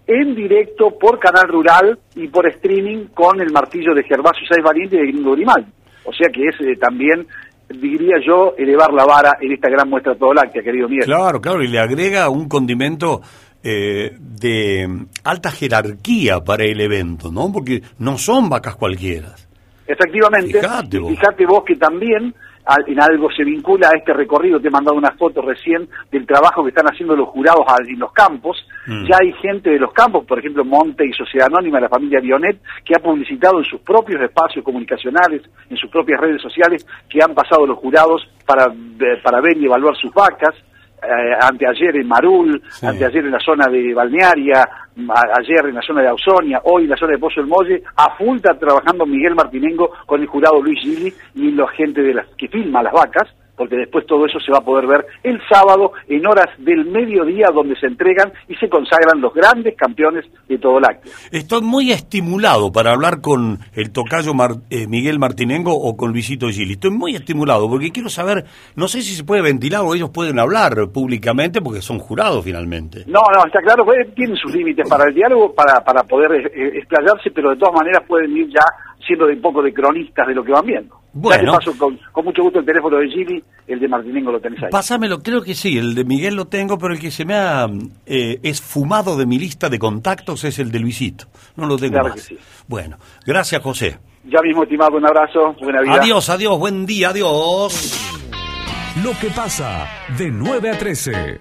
en 0.06 0.34
directo 0.34 0.98
por 0.98 1.18
Canal 1.18 1.48
Rural 1.48 1.98
y 2.14 2.28
por 2.28 2.46
streaming 2.48 3.06
con 3.14 3.40
el 3.40 3.50
martillo 3.50 3.94
de 3.94 4.02
Gervasio 4.02 4.46
Sáenz 4.48 4.64
Valiente 4.64 4.96
y 4.96 5.00
de 5.00 5.06
Gringo 5.06 5.32
Grimaldi. 5.32 5.70
O 6.04 6.12
sea 6.12 6.28
que 6.28 6.42
es 6.46 6.60
eh, 6.60 6.76
también, 6.78 7.26
diría 7.68 8.16
yo, 8.24 8.54
elevar 8.58 8.92
la 8.92 9.06
vara 9.06 9.38
en 9.40 9.52
esta 9.52 9.70
gran 9.70 9.88
muestra 9.88 10.14
todo 10.14 10.34
láctea, 10.34 10.62
querido 10.62 10.88
Miguel. 10.88 11.06
Claro, 11.06 11.40
claro, 11.40 11.62
y 11.62 11.68
le 11.68 11.78
agrega 11.78 12.28
un 12.28 12.48
condimento 12.48 13.22
eh, 13.62 14.12
de 14.18 15.06
alta 15.24 15.50
jerarquía 15.50 16.40
para 16.40 16.64
el 16.64 16.80
evento, 16.80 17.32
¿no? 17.32 17.50
Porque 17.50 17.82
no 17.98 18.18
son 18.18 18.50
vacas 18.50 18.76
cualquiera. 18.76 19.34
Efectivamente, 19.86 20.60
Fíjate 20.60 20.96
y 20.96 21.00
vos. 21.00 21.10
fíjate 21.10 21.46
vos 21.46 21.64
que 21.64 21.76
también 21.76 22.34
en 22.86 23.00
algo 23.00 23.30
se 23.30 23.44
vincula 23.44 23.88
a 23.92 23.96
este 23.98 24.12
recorrido, 24.14 24.58
te 24.60 24.68
he 24.68 24.70
mandado 24.70 24.96
una 24.96 25.10
foto 25.12 25.42
recién 25.42 25.86
del 26.10 26.26
trabajo 26.26 26.62
que 26.62 26.70
están 26.70 26.86
haciendo 26.86 27.14
los 27.14 27.28
jurados 27.28 27.64
en 27.86 27.98
los 27.98 28.12
campos, 28.12 28.56
Mm. 28.86 29.06
ya 29.06 29.16
hay 29.22 29.32
gente 29.34 29.70
de 29.70 29.78
los 29.78 29.92
campos, 29.92 30.24
por 30.26 30.38
ejemplo 30.38 30.64
Monte 30.64 31.06
y 31.06 31.12
Sociedad 31.12 31.48
Anónima, 31.48 31.80
la 31.80 31.88
familia 31.88 32.20
Bionet, 32.20 32.58
que 32.84 32.94
ha 32.94 33.02
publicitado 33.02 33.58
en 33.58 33.64
sus 33.64 33.80
propios 33.80 34.20
espacios 34.22 34.64
comunicacionales, 34.64 35.42
en 35.70 35.76
sus 35.78 35.90
propias 35.90 36.20
redes 36.20 36.42
sociales, 36.42 36.86
que 37.08 37.20
han 37.22 37.34
pasado 37.34 37.66
los 37.66 37.78
jurados 37.78 38.26
para, 38.46 38.66
de- 38.68 39.16
para 39.22 39.40
ver 39.40 39.56
y 39.56 39.64
evaluar 39.66 39.96
sus 39.96 40.12
vacas, 40.12 40.54
eh, 41.06 41.36
anteayer 41.40 41.96
en 41.96 42.06
Marul, 42.08 42.60
anteayer 42.82 43.24
en 43.24 43.30
la 43.32 43.40
zona 43.40 43.66
de 43.68 43.92
Balnearia, 43.94 44.62
a- 44.62 45.38
ayer 45.40 45.66
en 45.66 45.74
la 45.74 45.82
zona 45.82 46.02
de 46.02 46.08
Ausonia, 46.08 46.60
hoy 46.64 46.84
en 46.84 46.90
la 46.90 46.96
zona 46.96 47.12
de 47.12 47.18
Pozo 47.18 47.40
del 47.40 47.48
Molle, 47.50 47.82
a 47.96 48.16
full 48.16 48.36
está 48.36 48.58
trabajando 48.58 49.06
Miguel 49.06 49.34
Martinengo 49.34 49.90
con 50.06 50.20
el 50.20 50.26
jurado 50.26 50.60
Luis 50.62 50.80
Gili 50.80 51.12
y 51.34 51.50
la 51.52 51.68
gente 51.68 52.02
de 52.02 52.14
las 52.14 52.26
que 52.36 52.48
filma 52.48 52.82
las 52.82 52.92
vacas 52.92 53.28
porque 53.56 53.76
después 53.76 54.06
todo 54.06 54.26
eso 54.26 54.38
se 54.40 54.50
va 54.50 54.58
a 54.58 54.64
poder 54.64 54.86
ver 54.86 55.06
el 55.22 55.40
sábado 55.48 55.92
en 56.08 56.26
horas 56.26 56.46
del 56.58 56.84
mediodía 56.86 57.48
donde 57.54 57.76
se 57.76 57.86
entregan 57.86 58.32
y 58.48 58.54
se 58.56 58.68
consagran 58.68 59.20
los 59.20 59.32
grandes 59.32 59.76
campeones 59.76 60.24
de 60.48 60.58
todo 60.58 60.80
lácteo. 60.80 61.12
Estoy 61.30 61.62
muy 61.62 61.92
estimulado 61.92 62.72
para 62.72 62.92
hablar 62.92 63.20
con 63.20 63.58
el 63.74 63.90
tocayo 63.92 64.34
Mar- 64.34 64.56
eh, 64.70 64.86
Miguel 64.86 65.18
Martinengo 65.18 65.72
o 65.72 65.96
con 65.96 66.10
Luisito 66.12 66.48
Gili. 66.48 66.72
Estoy 66.74 66.90
muy 66.90 67.14
estimulado 67.14 67.68
porque 67.68 67.90
quiero 67.92 68.08
saber, 68.08 68.44
no 68.76 68.88
sé 68.88 69.02
si 69.02 69.14
se 69.14 69.24
puede 69.24 69.42
ventilar 69.42 69.82
o 69.82 69.94
ellos 69.94 70.10
pueden 70.10 70.38
hablar 70.38 70.88
públicamente 70.92 71.60
porque 71.62 71.80
son 71.82 71.98
jurados 71.98 72.44
finalmente. 72.44 73.04
No, 73.06 73.20
no, 73.36 73.46
está 73.46 73.60
claro, 73.60 73.84
pues, 73.84 74.14
tienen 74.14 74.36
sus 74.36 74.52
límites 74.54 74.88
para 74.88 75.04
el 75.08 75.14
diálogo, 75.14 75.54
para, 75.54 75.82
para 75.84 76.02
poder 76.02 76.32
eh, 76.46 76.78
explayarse, 76.78 77.30
pero 77.30 77.50
de 77.50 77.56
todas 77.56 77.74
maneras 77.74 78.02
pueden 78.06 78.36
ir 78.36 78.48
ya 78.48 78.64
siendo 79.06 79.26
de 79.26 79.34
un 79.34 79.40
poco 79.40 79.62
de 79.62 79.72
cronistas 79.72 80.26
de 80.26 80.34
lo 80.34 80.42
que 80.44 80.52
van 80.52 80.64
viendo. 80.66 80.96
Bueno. 81.12 81.52
paso 81.52 81.76
con, 81.78 81.98
con 82.10 82.24
mucho 82.24 82.42
gusto 82.42 82.58
el 82.58 82.64
teléfono 82.66 82.96
de 82.98 83.08
Gili, 83.08 83.44
el 83.68 83.78
de 83.78 83.86
Martinengo 83.88 84.32
lo 84.32 84.40
tenés 84.40 84.62
ahí. 84.64 84.70
Pásamelo, 84.70 85.22
creo 85.22 85.42
que 85.42 85.54
sí, 85.54 85.78
el 85.78 85.94
de 85.94 86.04
Miguel 86.04 86.34
lo 86.34 86.46
tengo, 86.46 86.76
pero 86.78 86.92
el 86.94 87.00
que 87.00 87.10
se 87.12 87.24
me 87.24 87.34
ha 87.34 87.66
eh, 88.06 88.40
esfumado 88.42 89.16
de 89.16 89.24
mi 89.26 89.38
lista 89.38 89.68
de 89.68 89.78
contactos 89.78 90.42
es 90.44 90.58
el 90.58 90.72
de 90.72 90.80
Luisito. 90.80 91.26
No 91.56 91.66
lo 91.66 91.76
tengo 91.76 91.92
Claro 91.92 92.08
más. 92.08 92.14
que 92.16 92.20
sí. 92.20 92.38
Bueno, 92.66 92.96
gracias 93.26 93.62
José. 93.62 93.98
Ya 94.24 94.40
mismo, 94.42 94.62
estimado, 94.64 94.96
un 94.96 95.06
abrazo, 95.06 95.54
buena 95.62 95.82
vida. 95.82 95.94
Adiós, 96.00 96.28
adiós, 96.30 96.58
buen 96.58 96.86
día, 96.86 97.10
adiós. 97.10 98.00
Lo 99.04 99.10
que 99.20 99.28
pasa 99.34 99.86
de 100.18 100.30
9 100.30 100.70
a 100.70 100.78
13. 100.78 101.40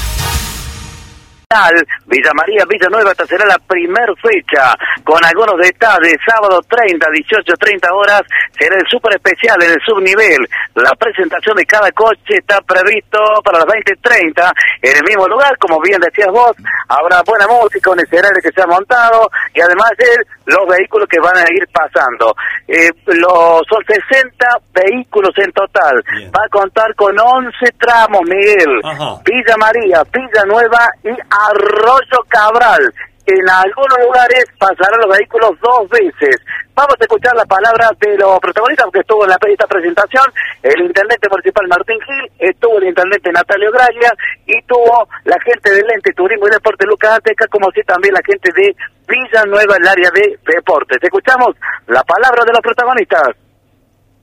Villa 2.05 2.31
María, 2.33 2.63
Villa 2.67 2.87
Nueva, 2.89 3.11
esta 3.11 3.25
será 3.25 3.45
la 3.45 3.59
primer 3.67 4.07
fecha, 4.21 4.73
con 5.03 5.19
algunos 5.23 5.57
detalles, 5.59 6.15
sábado 6.25 6.61
30, 6.67 7.09
18, 7.11 7.53
30 7.59 7.93
horas, 7.93 8.21
será 8.57 8.77
el 8.77 8.87
super 8.87 9.13
especial 9.15 9.61
en 9.63 9.71
el 9.71 9.81
subnivel. 9.85 10.47
La 10.75 10.91
presentación 10.95 11.57
de 11.57 11.65
cada 11.65 11.91
coche 11.91 12.39
está 12.39 12.61
previsto 12.61 13.19
para 13.43 13.59
las 13.59 13.67
20.30 13.67 14.51
en 14.81 14.97
el 14.97 15.03
mismo 15.03 15.27
lugar, 15.27 15.57
como 15.57 15.79
bien 15.81 15.99
decías 15.99 16.29
vos, 16.31 16.55
habrá 16.87 17.21
buena 17.23 17.47
música, 17.47 17.91
un 17.91 17.99
escenario 17.99 18.41
que 18.41 18.51
se 18.51 18.61
ha 18.61 18.67
montado 18.67 19.29
y 19.53 19.59
además 19.59 19.91
de 19.97 20.07
los 20.45 20.67
vehículos 20.67 21.07
que 21.09 21.19
van 21.19 21.35
a 21.35 21.45
ir 21.51 21.67
pasando. 21.71 22.33
Eh, 22.67 22.89
los, 23.07 23.61
son 23.67 23.83
60 23.87 24.47
vehículos 24.73 25.31
en 25.37 25.51
total, 25.51 25.95
va 26.31 26.45
a 26.45 26.49
contar 26.49 26.95
con 26.95 27.17
11 27.19 27.51
tramos, 27.77 28.21
Miguel. 28.23 28.79
Ajá. 28.83 29.19
Villa 29.25 29.57
María, 29.57 30.03
Villa 30.11 30.43
Nueva 30.47 30.87
y 31.03 31.11
Arroyo 31.49 32.19
Cabral. 32.27 32.93
En 33.25 33.49
algunos 33.49 33.97
lugares 34.01 34.45
pasarán 34.57 34.99
los 35.05 35.15
vehículos 35.15 35.51
dos 35.61 35.87
veces. 35.89 36.35
Vamos 36.73 36.95
a 36.99 37.03
escuchar 37.03 37.35
la 37.35 37.45
palabra 37.45 37.89
de 37.99 38.17
los 38.17 38.39
protagonistas 38.39 38.87
que 38.91 38.99
estuvo 38.99 39.23
en 39.23 39.29
la, 39.29 39.37
esta 39.45 39.67
presentación. 39.67 40.25
El 40.63 40.87
intendente 40.87 41.29
municipal 41.29 41.67
Martín 41.69 41.99
Gil, 42.01 42.25
estuvo 42.39 42.77
el 42.79 42.89
intendente 42.89 43.31
Natalio 43.31 43.71
Graglia 43.71 44.11
y 44.47 44.59
tuvo 44.65 45.07
la 45.25 45.37
gente 45.45 45.69
del 45.69 45.85
ente 45.91 46.13
Turismo 46.13 46.47
y 46.47 46.51
Deporte 46.51 46.85
Lucas 46.87 47.17
Ateca, 47.17 47.45
como 47.47 47.69
así 47.69 47.81
también 47.85 48.13
la 48.13 48.25
gente 48.25 48.49
de 48.55 48.75
Villa 49.07 49.45
Nueva, 49.45 49.75
el 49.77 49.87
área 49.87 50.09
de 50.09 50.39
deportes. 50.41 50.97
Escuchamos 51.01 51.55
la 51.87 52.03
palabra 52.03 52.43
de 52.43 52.53
los 52.53 52.61
protagonistas. 52.61 53.29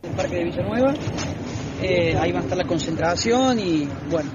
el 0.02 0.16
Parque 0.16 0.36
de 0.36 0.44
Villanueva. 0.44 0.92
Eh, 1.80 2.18
ahí 2.18 2.32
va 2.32 2.40
a 2.40 2.42
estar 2.42 2.58
la 2.58 2.64
concentración 2.64 3.58
y, 3.60 3.88
bueno, 4.10 4.28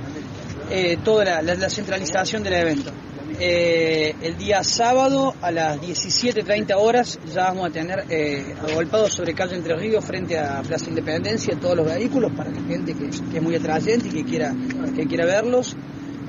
eh, 0.70 0.98
toda 1.04 1.42
la, 1.42 1.70
centralización 1.70 2.44
del 2.44 2.54
evento. 2.54 2.92
Eh, 3.40 4.14
el 4.22 4.38
día 4.38 4.64
sábado 4.64 5.34
a 5.42 5.52
las 5.52 5.82
17.30 5.82 6.76
horas 6.78 7.20
ya 7.34 7.46
vamos 7.46 7.70
a 7.70 7.72
tener 7.72 8.06
eh, 8.10 8.54
agolpados 8.62 9.14
sobre 9.14 9.34
calle 9.34 9.56
Entre 9.56 9.76
Ríos 9.76 10.06
frente 10.06 10.38
a 10.38 10.62
Plaza 10.62 10.90
Independencia 10.90 11.58
todos 11.60 11.78
los 11.78 11.86
vehículos 11.88 12.32
para 12.38 12.52
la 12.52 12.62
gente 12.62 12.94
que, 12.94 13.08
es 13.08 13.42
muy 13.42 13.56
atrayente 13.56 14.10
y 14.10 14.12
que 14.12 14.24
quiera, 14.24 14.54
que 14.96 15.08
quiera 15.08 15.26
verlos. 15.26 15.76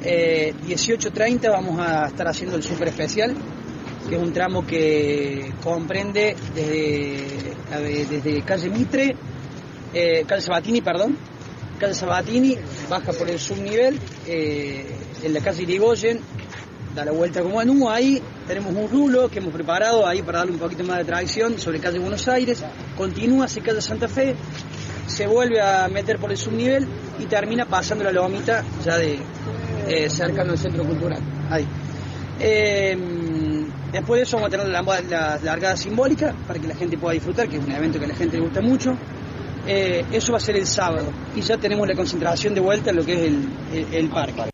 Eh, 0.03 0.55
18.30 0.67 1.51
vamos 1.51 1.79
a 1.81 2.07
estar 2.07 2.27
haciendo 2.27 2.57
el 2.57 2.63
super 2.63 2.89
especial 2.89 3.35
que 4.09 4.17
es 4.17 4.23
un 4.23 4.33
tramo 4.33 4.67
que 4.67 5.53
comprende 5.63 6.37
desde, 6.55 8.07
desde 8.09 8.43
calle 8.43 8.71
Mitre, 8.71 9.17
eh, 9.93 10.25
calle 10.27 10.43
Sabatini, 10.43 10.81
perdón, 10.81 11.17
calle 11.79 11.95
Sabatini, 11.95 12.57
baja 12.89 13.13
por 13.13 13.29
el 13.29 13.39
subnivel, 13.39 13.99
eh, 14.27 14.87
en 15.23 15.35
la 15.35 15.41
calle 15.41 15.63
Irigoyen, 15.63 16.21
da 16.95 17.05
la 17.05 17.13
vuelta 17.13 17.43
como 17.43 17.61
en 17.61 17.71
humo, 17.71 17.91
ahí 17.91 18.23
tenemos 18.47 18.75
un 18.75 18.89
rulo 18.89 19.29
que 19.29 19.39
hemos 19.41 19.53
preparado 19.53 20.07
ahí 20.07 20.23
para 20.23 20.39
darle 20.39 20.53
un 20.53 20.59
poquito 20.59 20.85
más 20.85 20.99
de 20.99 21.05
tracción 21.05 21.59
sobre 21.59 21.81
calle 21.81 21.99
Buenos 21.99 22.29
Aires, 22.29 22.63
continúa 22.97 23.47
hacia 23.47 23.63
calle 23.63 23.81
Santa 23.81 24.09
Fe, 24.09 24.37
se 25.07 25.27
vuelve 25.27 25.61
a 25.61 25.89
meter 25.89 26.19
por 26.19 26.31
el 26.31 26.37
subnivel 26.37 26.87
y 27.19 27.27
termina 27.27 27.67
pasando 27.67 28.05
la 28.05 28.13
lomita 28.13 28.65
ya 28.85 28.97
de 28.97 29.19
eh, 29.89 30.09
cercano 30.09 30.53
al 30.53 30.59
centro 30.59 30.85
cultural. 30.85 31.21
Ahí. 31.51 31.67
Eh, 32.41 32.97
después 33.93 34.19
de 34.19 34.23
eso 34.25 34.37
vamos 34.37 34.49
a 34.49 34.51
tener 34.51 34.69
la, 34.69 34.83
la 34.83 35.39
largada 35.43 35.77
simbólica 35.77 36.35
para 36.47 36.59
que 36.59 36.67
la 36.67 36.75
gente 36.75 36.99
pueda 36.99 37.15
disfrutar, 37.15 37.49
que 37.49 37.57
es 37.59 37.65
un 37.65 37.73
evento 37.73 37.99
que 37.99 38.07
a 38.07 38.09
la 38.09 38.15
gente 38.15 38.37
le 38.37 38.43
gusta 38.43 38.61
mucho. 38.61 38.97
Eh, 39.67 40.05
eso 40.13 40.33
va 40.33 40.39
a 40.39 40.41
ser 40.41 40.57
el 40.57 40.67
sábado 40.67 41.07
y 41.35 41.41
ya 41.41 41.57
tenemos 41.57 41.87
la 41.89 41.95
concentración 41.95 42.55
de 42.55 42.61
vuelta 42.61 42.91
en 42.91 42.97
lo 42.97 43.05
que 43.05 43.13
es 43.15 43.21
el, 43.21 43.49
el- 43.73 43.95
el 43.95 44.09
parque. 44.09 44.54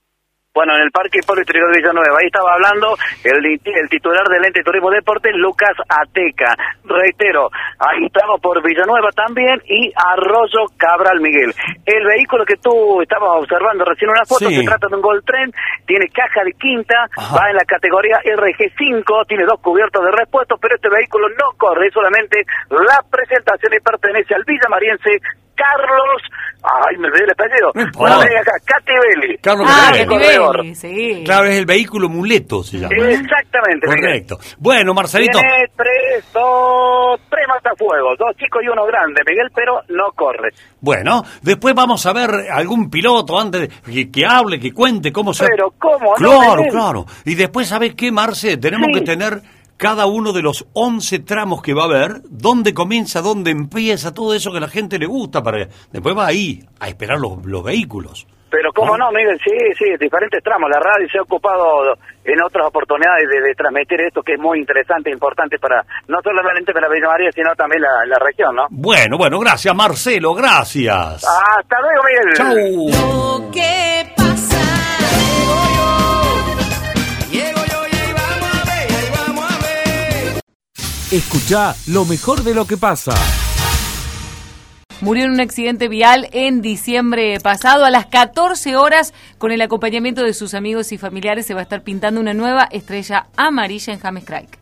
Bueno, 0.61 0.77
en 0.77 0.83
el 0.83 0.91
Parque 0.93 1.25
Yrigoyen 1.25 1.73
de 1.73 1.79
Villanueva. 1.81 2.21
Ahí 2.21 2.27
estaba 2.29 2.53
hablando 2.53 2.93
el, 3.25 3.41
el 3.65 3.89
titular 3.89 4.29
del 4.29 4.45
ente 4.45 4.61
Turismo 4.63 4.91
Deporte, 4.91 5.33
Lucas 5.33 5.73
Ateca. 5.89 6.53
Reitero, 6.85 7.49
ahí 7.81 8.05
estamos 8.05 8.39
por 8.43 8.61
Villanueva 8.63 9.09
también 9.17 9.57
y 9.65 9.89
Arroyo 9.97 10.69
Cabral 10.77 11.21
Miguel. 11.23 11.55
El 11.87 12.05
vehículo 12.05 12.45
que 12.45 12.61
tú 12.61 13.01
estabas 13.01 13.41
observando 13.41 13.87
recién 13.87 14.11
una 14.11 14.27
foto, 14.29 14.53
Sí. 14.53 14.61
se 14.61 14.69
trata 14.69 14.85
de 14.89 14.97
un 14.97 15.01
Gold 15.01 15.25
Tren, 15.25 15.49
tiene 15.87 16.13
caja 16.13 16.45
de 16.45 16.53
quinta, 16.53 17.09
va 17.17 17.49
en 17.49 17.57
la 17.57 17.65
categoría 17.65 18.21
RG5, 18.21 19.25
tiene 19.29 19.45
dos 19.49 19.61
cubiertos 19.65 20.05
de 20.05 20.13
repuesto, 20.13 20.57
pero 20.61 20.77
este 20.77 20.91
vehículo 20.91 21.27
no 21.41 21.57
corre, 21.57 21.89
solamente 21.91 22.45
la 22.69 23.01
presentación 23.09 23.73
y 23.73 23.81
pertenece 23.81 24.35
al 24.35 24.45
villamariense 24.45 25.25
Carlos, 25.61 26.23
ay, 26.63 26.97
me 26.99 27.07
olvidé 27.09 27.25
el 27.25 27.31
apellido. 27.33 27.71
No. 27.75 27.91
Bueno, 27.99 28.19
ven 28.21 28.39
acá, 28.39 28.53
Cativelli. 28.65 29.37
Carlos 29.39 29.67
Ah, 29.71 29.93
sí. 30.75 31.23
Claro, 31.25 31.45
es 31.47 31.57
el 31.59 31.67
vehículo 31.67 32.09
muleto, 32.09 32.63
se 32.63 32.79
llama. 32.79 32.95
Exactamente. 32.97 33.87
Miguel. 33.87 34.01
Correcto. 34.01 34.39
Bueno, 34.59 34.95
Marcelito. 34.95 35.39
Tiene 35.39 35.67
tres, 35.77 36.25
dos, 36.33 37.21
tres 37.29 37.45
matafuegos, 37.49 38.19
dos 38.19 38.35
chicos 38.37 38.63
y 38.65 38.69
uno 38.69 38.87
grande, 38.87 39.21
Miguel, 39.29 39.51
pero 39.55 39.81
no 39.89 40.13
corre. 40.15 40.51
Bueno, 40.81 41.23
después 41.43 41.75
vamos 41.75 42.05
a 42.07 42.13
ver 42.13 42.31
algún 42.51 42.89
piloto 42.91 43.39
antes 43.39 43.61
de 43.85 43.93
que, 43.93 44.11
que 44.11 44.27
hable, 44.27 44.59
que 44.59 44.73
cuente 44.73 45.13
cómo 45.13 45.35
se... 45.35 45.47
Pero, 45.47 45.73
¿cómo 45.79 46.11
no, 46.19 46.39
Claro, 46.39 46.57
Miguel? 46.57 46.73
claro. 46.73 47.07
Y 47.25 47.35
después, 47.35 47.69
¿sabes 47.69 47.95
qué, 47.95 48.11
Marce? 48.11 48.57
Tenemos 48.57 48.89
Sí. 48.93 48.99
que 49.01 49.05
tener 49.05 49.41
cada 49.81 50.05
uno 50.05 50.35
de 50.35 50.43
los 50.43 50.67
11 50.75 51.21
tramos 51.21 51.63
que 51.63 51.73
va 51.73 51.85
a 51.85 51.87
haber, 51.87 52.21
dónde 52.29 52.75
comienza, 52.75 53.23
dónde 53.23 53.51
empieza, 53.51 54.13
todo 54.13 54.35
eso 54.35 54.53
que 54.53 54.59
a 54.59 54.61
la 54.61 54.69
gente 54.69 54.99
le 54.99 55.07
gusta, 55.07 55.43
para 55.43 55.69
después 55.91 56.15
va 56.15 56.27
ahí 56.27 56.61
a 56.79 56.89
esperar 56.89 57.19
los, 57.19 57.47
los 57.47 57.65
vehículos. 57.65 58.27
Pero 58.51 58.73
cómo 58.75 58.99
no, 58.99 59.11
Miguel, 59.11 59.41
sí, 59.43 59.57
sí, 59.79 59.85
diferentes 59.99 60.43
tramos. 60.45 60.69
La 60.69 60.81
radio 60.81 61.09
se 61.11 61.19
ha 61.19 61.23
ocupado 61.23 61.95
en 62.25 62.43
otras 62.43 62.67
oportunidades 62.67 63.27
de, 63.31 63.41
de 63.41 63.55
transmitir 63.55 64.03
esto 64.03 64.23
que 64.23 64.35
es 64.35 64.39
muy 64.39 64.59
interesante 64.59 65.09
e 65.09 65.15
importante 65.15 65.59
para 65.59 65.83
no 66.09 66.19
solamente 66.23 66.75
para 66.75 66.89
Villa 66.91 67.07
María, 67.07 67.31
sino 67.33 67.55
también 67.55 67.81
la, 67.81 68.05
la 68.07 68.19
región, 68.19 68.55
¿no? 68.57 68.67
Bueno, 68.69 69.17
bueno, 69.17 69.39
gracias 69.39 69.75
Marcelo, 69.75 70.35
gracias. 70.35 71.25
Hasta 71.25 71.77
luego, 71.81 72.03
Miguel. 72.05 72.35
Chau. 72.37 73.45
Lo 73.45 73.51
que 73.51 74.13
pasa. 74.15 74.61
Escucha 81.11 81.75
lo 81.89 82.05
mejor 82.05 82.45
de 82.45 82.55
lo 82.55 82.69
que 82.69 82.77
pasa. 82.77 83.13
Murió 85.01 85.25
en 85.25 85.33
un 85.33 85.41
accidente 85.41 85.89
vial 85.89 86.29
en 86.31 86.63
diciembre 86.63 87.41
pasado. 87.41 87.85
A 87.85 87.91
las 87.91 88.07
14 88.07 88.77
horas, 88.77 89.13
con 89.37 89.51
el 89.51 89.61
acompañamiento 89.61 90.23
de 90.23 90.35
sus 90.35 90.55
amigos 90.55 90.93
y 90.93 90.99
familiares, 90.99 91.47
se 91.47 91.55
va 91.55 91.61
a 91.61 91.63
estar 91.65 91.83
pintando 91.83 92.21
una 92.21 92.33
nueva 92.33 92.69
estrella 92.71 93.27
amarilla 93.37 93.93
en 93.93 93.99
James 93.99 94.25
Craig. 94.25 94.60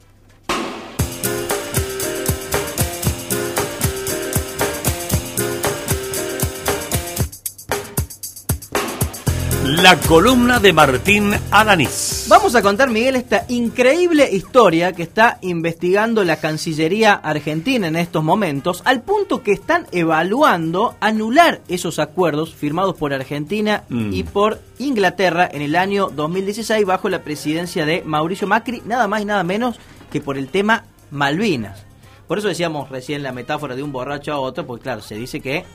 La 9.71 9.97
columna 9.97 10.61
de 10.61 10.73
Martín 10.73 11.31
Alanís. 11.51 12.25
Vamos 12.31 12.55
a 12.55 12.63
contar, 12.63 12.89
Miguel, 12.89 13.17
esta 13.17 13.45
increíble 13.49 14.27
historia 14.33 14.95
que 14.95 15.03
está 15.03 15.37
investigando 15.43 16.25
la 16.25 16.37
Cancillería 16.37 17.13
Argentina 17.13 17.87
en 17.87 17.97
estos 17.97 18.25
momentos, 18.25 18.81
al 18.87 19.03
punto 19.03 19.43
que 19.43 19.53
están 19.53 19.87
evaluando 19.93 20.95
anular 21.01 21.61
esos 21.69 21.99
acuerdos 21.99 22.55
firmados 22.55 22.95
por 22.95 23.13
Argentina 23.13 23.85
Mm. 23.91 24.15
y 24.15 24.23
por 24.23 24.59
Inglaterra 24.79 25.47
en 25.53 25.61
el 25.61 25.77
año 25.77 26.09
2016 26.09 26.87
bajo 26.87 27.11
la 27.11 27.23
presidencia 27.23 27.85
de 27.85 28.03
Mauricio 28.07 28.49
Macri, 28.49 28.83
nada 28.87 29.07
más 29.07 29.21
y 29.21 29.27
nada 29.27 29.45
menos 29.45 29.79
que 30.11 30.23
por 30.23 30.39
el 30.39 30.49
tema 30.49 30.85
Malvinas. 31.11 31.85
Por 32.27 32.39
eso 32.39 32.49
decíamos 32.49 32.89
recién 32.89 33.23
la 33.23 33.33
metáfora 33.33 33.77
de 33.77 33.83
un 33.83 33.93
borracho 33.93 34.33
a 34.33 34.41
otro, 34.41 34.67
porque 34.67 34.85
claro, 34.85 35.03
se 35.03 35.17
dice 35.17 35.41
que 35.41 35.67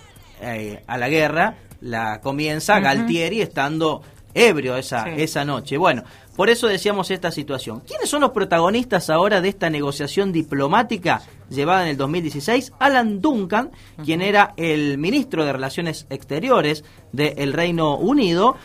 eh, 0.42 0.84
a 0.88 0.98
la 0.98 1.10
guerra 1.10 1.58
la 1.84 2.22
comienza 2.22 2.76
Ujú. 2.76 2.84
Galtieri 2.84 3.42
estando 3.42 4.02
ebrio 4.34 4.76
esa, 4.78 5.04
Sí. 5.04 5.10
esa 5.18 5.46
noche. 5.46 5.78
Bueno, 5.78 6.04
por 6.36 6.50
eso 6.50 6.68
decíamos 6.68 7.12
esta 7.12 7.30
situación. 7.30 7.82
¿Quiénes 7.82 8.10
son 8.10 8.22
los 8.22 8.32
protagonistas 8.32 9.10
ahora 9.12 9.42
de 9.42 9.50
esta 9.50 9.70
negociación 9.70 10.32
diplomática 10.32 11.22
llevada 11.50 11.84
en 11.84 11.90
el 11.90 11.98
2016? 11.98 12.74
Alan 12.80 13.22
Duncan, 13.22 13.70
quien 14.04 14.22
era 14.24 14.54
el 14.58 14.98
ministro 14.98 15.46
de 15.46 15.54
Relaciones 15.54 16.08
Exteriores 16.10 16.84
del 17.12 17.54
Reino 17.54 17.96
Unido, 17.98 18.56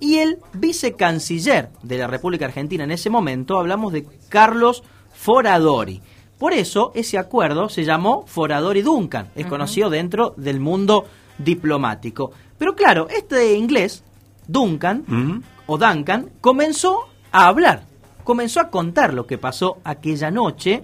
y 0.00 0.18
el 0.18 0.38
vicecanciller 0.54 1.68
de 1.84 1.98
la 1.98 2.08
República 2.08 2.46
Argentina 2.46 2.82
en 2.82 2.90
ese 2.90 3.08
momento, 3.08 3.56
hablamos 3.58 3.92
de 3.92 4.04
Carlos 4.28 4.82
Foradori. 5.12 6.00
Por 6.38 6.52
eso 6.52 6.90
ese 6.96 7.18
acuerdo 7.18 7.68
se 7.68 7.84
llamó 7.84 8.24
Foradori-Duncan, 8.26 9.28
es 9.36 9.46
conocido 9.46 9.90
dentro 9.90 10.34
del 10.36 10.58
mundo 10.58 11.04
diplomático. 11.38 12.30
Pero 12.58 12.74
claro, 12.74 13.08
este 13.08 13.54
inglés, 13.54 14.02
Duncan, 14.46 15.04
Mm. 15.06 15.42
o 15.66 15.78
Duncan, 15.78 16.30
comenzó 16.40 17.08
a 17.30 17.46
hablar, 17.46 17.84
comenzó 18.24 18.60
a 18.60 18.68
contar 18.70 19.14
lo 19.14 19.26
que 19.26 19.38
pasó 19.38 19.78
aquella 19.84 20.30
noche 20.30 20.82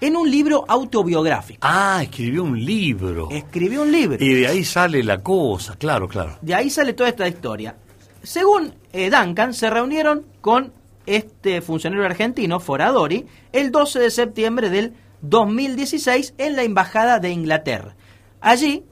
en 0.00 0.16
un 0.16 0.30
libro 0.30 0.64
autobiográfico. 0.66 1.58
Ah, 1.62 2.00
escribió 2.02 2.42
un 2.44 2.64
libro. 2.64 3.28
Escribió 3.30 3.82
un 3.82 3.92
libro. 3.92 4.16
Y 4.24 4.34
de 4.34 4.46
ahí 4.46 4.64
sale 4.64 5.02
la 5.02 5.22
cosa, 5.22 5.76
claro, 5.76 6.08
claro. 6.08 6.38
De 6.40 6.54
ahí 6.54 6.70
sale 6.70 6.94
toda 6.94 7.08
esta 7.10 7.28
historia. 7.28 7.76
Según 8.22 8.74
eh, 8.92 9.10
Duncan, 9.10 9.52
se 9.54 9.68
reunieron 9.70 10.24
con 10.40 10.72
este 11.06 11.60
funcionario 11.60 12.04
argentino, 12.06 12.60
Foradori, 12.60 13.26
el 13.52 13.70
12 13.72 13.98
de 13.98 14.10
septiembre 14.10 14.70
del 14.70 14.94
2016 15.22 16.34
en 16.38 16.56
la 16.56 16.62
Embajada 16.62 17.18
de 17.18 17.30
Inglaterra. 17.30 17.94
Allí, 18.40 18.84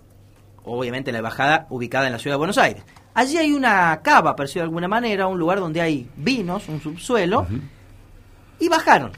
obviamente 0.69 1.13
la 1.13 1.19
embajada 1.19 1.67
ubicada 1.71 2.07
en 2.07 2.13
la 2.13 2.19
ciudad 2.19 2.35
de 2.35 2.39
Buenos 2.39 2.59
Aires, 2.59 2.83
allí 3.15 3.37
hay 3.37 3.53
una 3.53 4.01
cava, 4.03 4.37
por 4.37 4.49
de 4.49 4.61
alguna 4.61 4.89
manera, 4.89 5.27
un 5.27 5.39
lugar 5.39 5.61
donde 5.61 5.81
hay 5.81 6.09
vinos, 6.17 6.69
un 6.69 6.81
subsuelo, 6.81 7.47
y 8.59 8.69
bajaron 8.69 9.13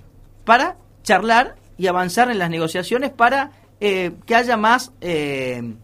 para 0.45 0.77
charlar 1.03 1.57
y 1.77 1.87
avanzar 1.87 2.31
en 2.31 2.39
las 2.39 2.51
negociaciones 2.51 3.11
para 3.11 3.53
eh, 3.81 4.13
que 4.27 4.35
haya 4.35 4.57
más 4.57 4.93
eh, 5.01 5.75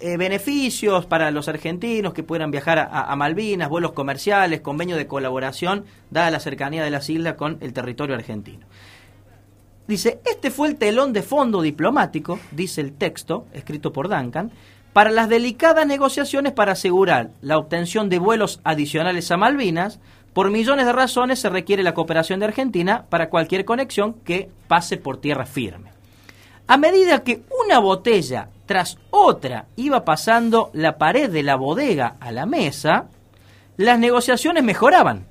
eh, 0.00 0.16
beneficios 0.16 1.06
para 1.06 1.30
los 1.30 1.48
argentinos 1.48 2.14
que 2.14 2.22
puedan 2.22 2.50
viajar 2.50 2.78
a, 2.78 2.86
a 2.86 3.16
Malvinas, 3.16 3.68
vuelos 3.68 3.92
comerciales, 3.92 4.60
convenio 4.60 4.96
de 4.96 5.06
colaboración, 5.06 5.84
dada 6.10 6.30
la 6.30 6.40
cercanía 6.40 6.82
de 6.82 6.90
las 6.90 7.08
islas 7.10 7.34
con 7.34 7.58
el 7.60 7.72
territorio 7.72 8.14
argentino. 8.14 8.66
Dice, 9.86 10.20
este 10.24 10.50
fue 10.50 10.68
el 10.68 10.76
telón 10.76 11.12
de 11.12 11.22
fondo 11.22 11.60
diplomático, 11.60 12.38
dice 12.50 12.80
el 12.80 12.94
texto, 12.94 13.46
escrito 13.52 13.92
por 13.92 14.08
Duncan, 14.08 14.50
para 14.92 15.10
las 15.10 15.28
delicadas 15.28 15.86
negociaciones 15.86 16.52
para 16.52 16.72
asegurar 16.72 17.30
la 17.40 17.58
obtención 17.58 18.08
de 18.08 18.18
vuelos 18.18 18.60
adicionales 18.64 19.30
a 19.30 19.36
Malvinas. 19.36 20.00
Por 20.32 20.50
millones 20.50 20.86
de 20.86 20.92
razones 20.92 21.40
se 21.40 21.50
requiere 21.50 21.82
la 21.82 21.94
cooperación 21.94 22.40
de 22.40 22.46
Argentina 22.46 23.06
para 23.08 23.28
cualquier 23.28 23.64
conexión 23.64 24.14
que 24.24 24.50
pase 24.68 24.96
por 24.96 25.18
tierra 25.18 25.46
firme. 25.46 25.90
A 26.66 26.76
medida 26.76 27.22
que 27.22 27.42
una 27.64 27.78
botella 27.78 28.48
tras 28.66 28.98
otra 29.10 29.66
iba 29.76 30.04
pasando 30.04 30.70
la 30.72 30.96
pared 30.96 31.30
de 31.30 31.42
la 31.42 31.56
bodega 31.56 32.16
a 32.20 32.32
la 32.32 32.46
mesa, 32.46 33.06
las 33.76 33.98
negociaciones 33.98 34.62
mejoraban. 34.62 35.26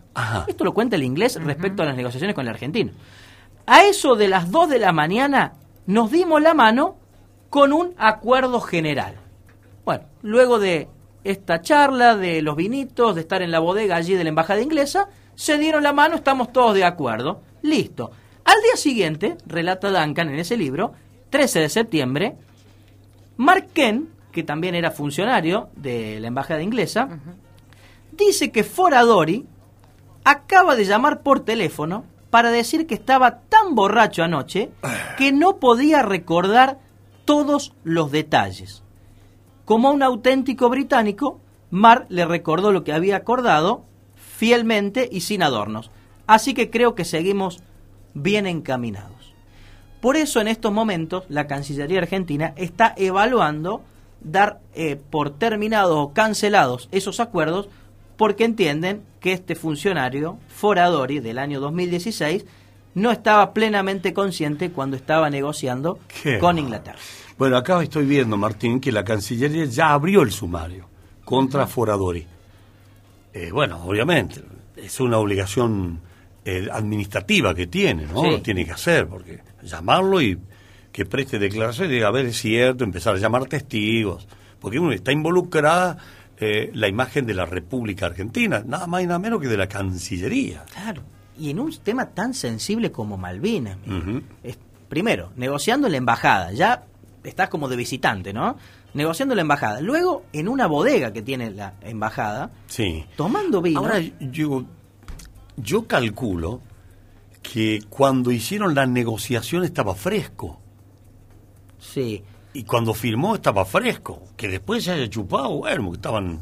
Esto 0.47 0.65
lo 0.65 0.73
cuenta 0.73 0.97
el 0.97 1.03
inglés 1.03 1.41
respecto 1.41 1.83
a 1.83 1.85
las 1.85 1.95
negociaciones 1.95 2.35
con 2.35 2.45
el 2.45 2.53
argentino. 2.53 2.91
A 3.65 3.83
eso 3.83 4.15
de 4.15 4.27
las 4.27 4.51
2 4.51 4.69
de 4.69 4.79
la 4.79 4.91
mañana 4.91 5.53
nos 5.87 6.11
dimos 6.11 6.41
la 6.41 6.53
mano 6.53 6.95
con 7.49 7.73
un 7.73 7.93
acuerdo 7.97 8.59
general. 8.59 9.20
Bueno, 9.85 10.03
luego 10.21 10.59
de 10.59 10.87
esta 11.23 11.61
charla, 11.61 12.15
de 12.15 12.41
los 12.41 12.55
vinitos, 12.55 13.15
de 13.15 13.21
estar 13.21 13.41
en 13.41 13.51
la 13.51 13.59
bodega 13.59 13.95
allí 13.95 14.15
de 14.15 14.23
la 14.23 14.29
embajada 14.29 14.61
inglesa, 14.61 15.09
se 15.35 15.57
dieron 15.57 15.83
la 15.83 15.93
mano, 15.93 16.15
estamos 16.15 16.51
todos 16.51 16.75
de 16.75 16.83
acuerdo. 16.83 17.41
Listo. 17.61 18.11
Al 18.43 18.61
día 18.61 18.75
siguiente, 18.75 19.37
relata 19.45 19.89
Duncan 19.89 20.29
en 20.29 20.39
ese 20.39 20.57
libro, 20.57 20.93
13 21.29 21.59
de 21.59 21.69
septiembre, 21.69 22.35
Mark 23.37 23.69
Ken, 23.73 24.09
que 24.31 24.43
también 24.43 24.75
era 24.75 24.91
funcionario 24.91 25.69
de 25.75 26.19
la 26.19 26.27
embajada 26.27 26.61
inglesa, 26.61 27.07
dice 28.11 28.51
que 28.51 28.63
Foradori 28.63 29.45
acaba 30.23 30.75
de 30.75 30.85
llamar 30.85 31.21
por 31.21 31.41
teléfono 31.41 32.05
para 32.29 32.51
decir 32.51 32.87
que 32.87 32.95
estaba 32.95 33.41
tan 33.41 33.75
borracho 33.75 34.23
anoche 34.23 34.71
que 35.17 35.31
no 35.31 35.57
podía 35.57 36.01
recordar 36.01 36.79
todos 37.25 37.73
los 37.83 38.11
detalles. 38.11 38.83
Como 39.65 39.91
un 39.91 40.03
auténtico 40.03 40.69
británico, 40.69 41.39
Mar 41.69 42.05
le 42.09 42.25
recordó 42.25 42.71
lo 42.71 42.83
que 42.83 42.93
había 42.93 43.15
acordado 43.15 43.85
fielmente 44.15 45.07
y 45.11 45.21
sin 45.21 45.43
adornos. 45.43 45.91
Así 46.27 46.53
que 46.53 46.69
creo 46.69 46.95
que 46.95 47.05
seguimos 47.05 47.61
bien 48.13 48.47
encaminados. 48.47 49.33
Por 50.01 50.17
eso 50.17 50.41
en 50.41 50.47
estos 50.47 50.73
momentos 50.73 51.25
la 51.29 51.47
Cancillería 51.47 51.99
Argentina 51.99 52.53
está 52.55 52.93
evaluando 52.97 53.83
dar 54.19 54.59
eh, 54.73 54.99
por 55.09 55.37
terminados 55.37 55.97
o 55.97 56.13
cancelados 56.13 56.89
esos 56.91 57.19
acuerdos 57.19 57.69
porque 58.17 58.45
entienden 58.45 59.03
que 59.19 59.33
este 59.33 59.55
funcionario, 59.55 60.37
Foradori, 60.47 61.19
del 61.19 61.39
año 61.39 61.59
2016, 61.59 62.45
no 62.93 63.11
estaba 63.11 63.53
plenamente 63.53 64.13
consciente 64.13 64.71
cuando 64.71 64.95
estaba 64.95 65.29
negociando 65.29 65.99
Qué 66.21 66.39
con. 66.39 66.59
Inglaterra. 66.59 66.99
Bueno, 67.41 67.57
acá 67.57 67.81
estoy 67.81 68.05
viendo, 68.05 68.37
Martín, 68.37 68.79
que 68.79 68.91
la 68.91 69.03
Cancillería 69.03 69.65
ya 69.65 69.93
abrió 69.93 70.21
el 70.21 70.29
sumario 70.31 70.87
contra 71.25 71.65
Foradori. 71.65 72.23
Eh, 73.33 73.49
bueno, 73.51 73.83
obviamente, 73.83 74.43
es 74.75 74.99
una 74.99 75.17
obligación 75.17 76.01
eh, 76.45 76.67
administrativa 76.71 77.55
que 77.55 77.65
tiene, 77.65 78.05
¿no? 78.05 78.21
Sí. 78.21 78.29
Lo 78.29 78.41
tiene 78.43 78.63
que 78.63 78.73
hacer, 78.73 79.07
porque 79.07 79.39
llamarlo 79.63 80.21
y 80.21 80.37
que 80.91 81.03
preste 81.07 81.39
declaración 81.39 81.89
y 81.89 81.93
diga, 81.93 82.09
a 82.09 82.11
ver, 82.11 82.27
es 82.27 82.37
cierto, 82.37 82.83
empezar 82.83 83.15
a 83.15 83.17
llamar 83.17 83.47
testigos, 83.47 84.27
porque 84.59 84.77
uno 84.77 84.91
está 84.91 85.11
involucrada 85.11 85.97
eh, 86.37 86.69
la 86.75 86.89
imagen 86.89 87.25
de 87.25 87.33
la 87.33 87.47
República 87.47 88.05
Argentina, 88.05 88.61
nada 88.63 88.85
más 88.85 89.01
y 89.01 89.07
nada 89.07 89.17
menos 89.17 89.41
que 89.41 89.47
de 89.47 89.57
la 89.57 89.65
Cancillería. 89.67 90.63
Claro. 90.71 91.01
Y 91.39 91.49
en 91.49 91.59
un 91.59 91.75
tema 91.77 92.05
tan 92.05 92.35
sensible 92.35 92.91
como 92.91 93.17
Malvinas. 93.17 93.77
Es- 94.43 94.59
primero, 94.89 95.31
negociando 95.37 95.87
en 95.87 95.93
la 95.93 95.97
embajada. 95.97 96.51
Ya 96.51 96.83
estás 97.23 97.49
como 97.49 97.67
de 97.67 97.75
visitante, 97.75 98.33
¿no? 98.33 98.57
Negociando 98.93 99.35
la 99.35 99.41
embajada. 99.41 99.81
Luego, 99.81 100.23
en 100.33 100.47
una 100.47 100.67
bodega 100.67 101.13
que 101.13 101.21
tiene 101.21 101.51
la 101.51 101.73
embajada, 101.81 102.51
Sí. 102.67 103.05
tomando 103.15 103.61
vino. 103.61 103.79
Ahora 103.79 103.99
yo, 104.19 104.63
yo 105.57 105.87
calculo 105.87 106.61
que 107.41 107.81
cuando 107.89 108.31
hicieron 108.31 108.75
la 108.75 108.85
negociación 108.85 109.63
estaba 109.63 109.95
fresco. 109.95 110.59
Sí. 111.79 112.23
Y 112.53 112.63
cuando 112.63 112.93
firmó 112.93 113.35
estaba 113.35 113.65
fresco. 113.65 114.21
Que 114.37 114.47
después 114.47 114.83
se 114.83 114.91
haya 114.91 115.09
chupado, 115.09 115.49
bueno, 115.59 115.89
que 115.91 115.95
estaban, 115.95 116.41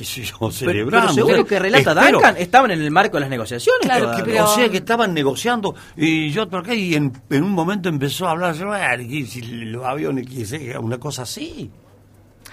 qué 0.00 0.04
sé 0.06 0.22
yo, 0.22 0.38
Pero-. 0.64 0.88
Pero 0.90 1.08
seguro 1.12 1.44
que 1.44 1.58
relata 1.58 1.90
Espero- 1.92 2.12
Duncan, 2.18 2.36
estaban 2.38 2.70
en 2.70 2.80
el 2.80 2.90
marco 2.90 3.18
de 3.18 3.20
las 3.20 3.28
negociaciones. 3.30 3.82
Claro, 3.82 4.24
que- 4.24 4.40
o 4.40 4.46
sea 4.48 4.68
que 4.70 4.78
estaban 4.78 5.12
negociando 5.12 5.74
y 5.96 6.30
yo 6.30 6.48
por 6.48 6.60
acá 6.60 6.74
y 6.74 6.94
en, 6.94 7.12
en 7.28 7.42
un 7.44 7.50
momento 7.52 7.88
empezó 7.90 8.26
a 8.26 8.30
hablar 8.30 8.54
"Bueno, 8.56 8.96
que 9.06 9.26
los 9.66 9.84
aviones, 9.84 10.26
que 10.26 10.46
sé, 10.46 10.78
una 10.78 10.96
cosa 10.98 11.22
así. 11.22 11.70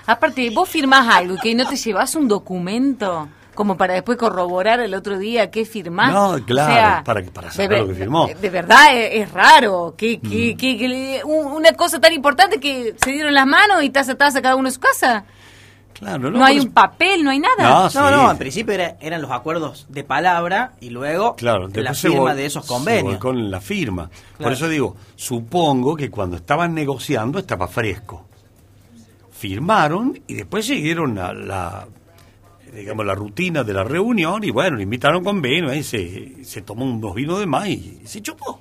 Aparte, 0.07 0.49
vos 0.51 0.67
firmás 0.69 1.07
algo 1.15 1.35
y 1.35 1.37
que 1.39 1.55
no 1.55 1.67
te 1.67 1.75
llevas 1.75 2.15
un 2.15 2.27
documento 2.27 3.27
como 3.55 3.75
para 3.75 3.95
después 3.95 4.17
corroborar 4.17 4.79
el 4.81 4.93
otro 4.93 5.17
día 5.17 5.49
qué 5.49 5.65
firmás. 5.65 6.13
No, 6.13 6.45
claro, 6.45 6.71
O 6.71 6.75
sea, 6.75 7.03
para, 7.03 7.23
para 7.23 7.51
saber 7.51 7.79
lo 7.79 7.87
que 7.87 7.95
firmó. 7.95 8.27
De 8.39 8.49
verdad 8.49 8.95
es, 8.95 9.21
es 9.23 9.31
raro 9.31 9.95
que, 9.97 10.19
Mm. 10.21 10.29
que, 10.29 10.55
que- 10.57 10.77
que 10.77 11.21
un- 11.25 11.47
una 11.53 11.71
cosa 11.73 11.99
tan 11.99 12.13
importante 12.13 12.59
que 12.59 12.93
se 13.03 13.11
dieron 13.11 13.33
las 13.33 13.47
manos 13.47 13.83
y 13.83 13.89
taza 13.89 14.11
a 14.11 14.15
taza 14.15 14.41
cada 14.41 14.55
uno 14.55 14.67
en 14.67 14.73
su 14.73 14.79
casa. 14.79 15.25
Claro, 15.99 16.29
No, 16.29 16.45
hay 16.45 16.59
un 16.59 16.71
papel, 16.71 17.23
no 17.23 17.31
hay 17.31 17.39
nada. 17.39 17.55
No, 17.63 17.83
No, 17.85 17.89
sí. 17.89 17.97
no, 17.97 18.31
en 18.31 18.37
principio 18.37 18.73
era- 18.73 18.97
eran 19.01 19.21
los 19.21 19.31
acuerdos 19.31 19.87
de 19.89 20.03
palabra 20.03 20.73
y 20.79 20.91
luego 20.91 21.35
Claro, 21.35 21.67
la 21.73 21.93
firma 21.95 22.33
vol- 22.33 22.35
de 22.35 22.45
esos 22.45 22.65
convenios. 22.67 23.19
en 23.25 23.49
la 23.51 23.59
firma. 23.61 24.09
Por 24.37 24.51
eso 24.53 24.67
digo, 24.69 24.95
supongo 25.15 25.95
que 25.95 26.11
cuando 26.11 26.35
estaban 26.37 26.73
negociando 26.75 27.39
estaba 27.39 27.67
fresco. 27.67 28.25
Firmaron 29.31 30.19
y 30.27 30.33
después 30.33 30.65
siguieron 30.65 31.13
la, 31.15 31.31
la, 31.33 31.87
digamos, 32.73 33.05
la 33.05 33.13
rutina 33.13 33.63
de 33.63 33.73
la 33.73 33.83
reunión 33.83 34.43
y 34.43 34.49
bueno, 34.51 34.77
le 34.77 34.83
invitaron 34.83 35.23
con 35.23 35.41
vino 35.41 35.73
y 35.73 35.83
se, 35.83 36.43
se 36.43 36.61
tomó 36.63 36.85
unos 36.85 37.13
vinos 37.13 37.39
de 37.39 37.45
más 37.45 37.67
y 37.67 38.01
se 38.05 38.21
chupó. 38.21 38.59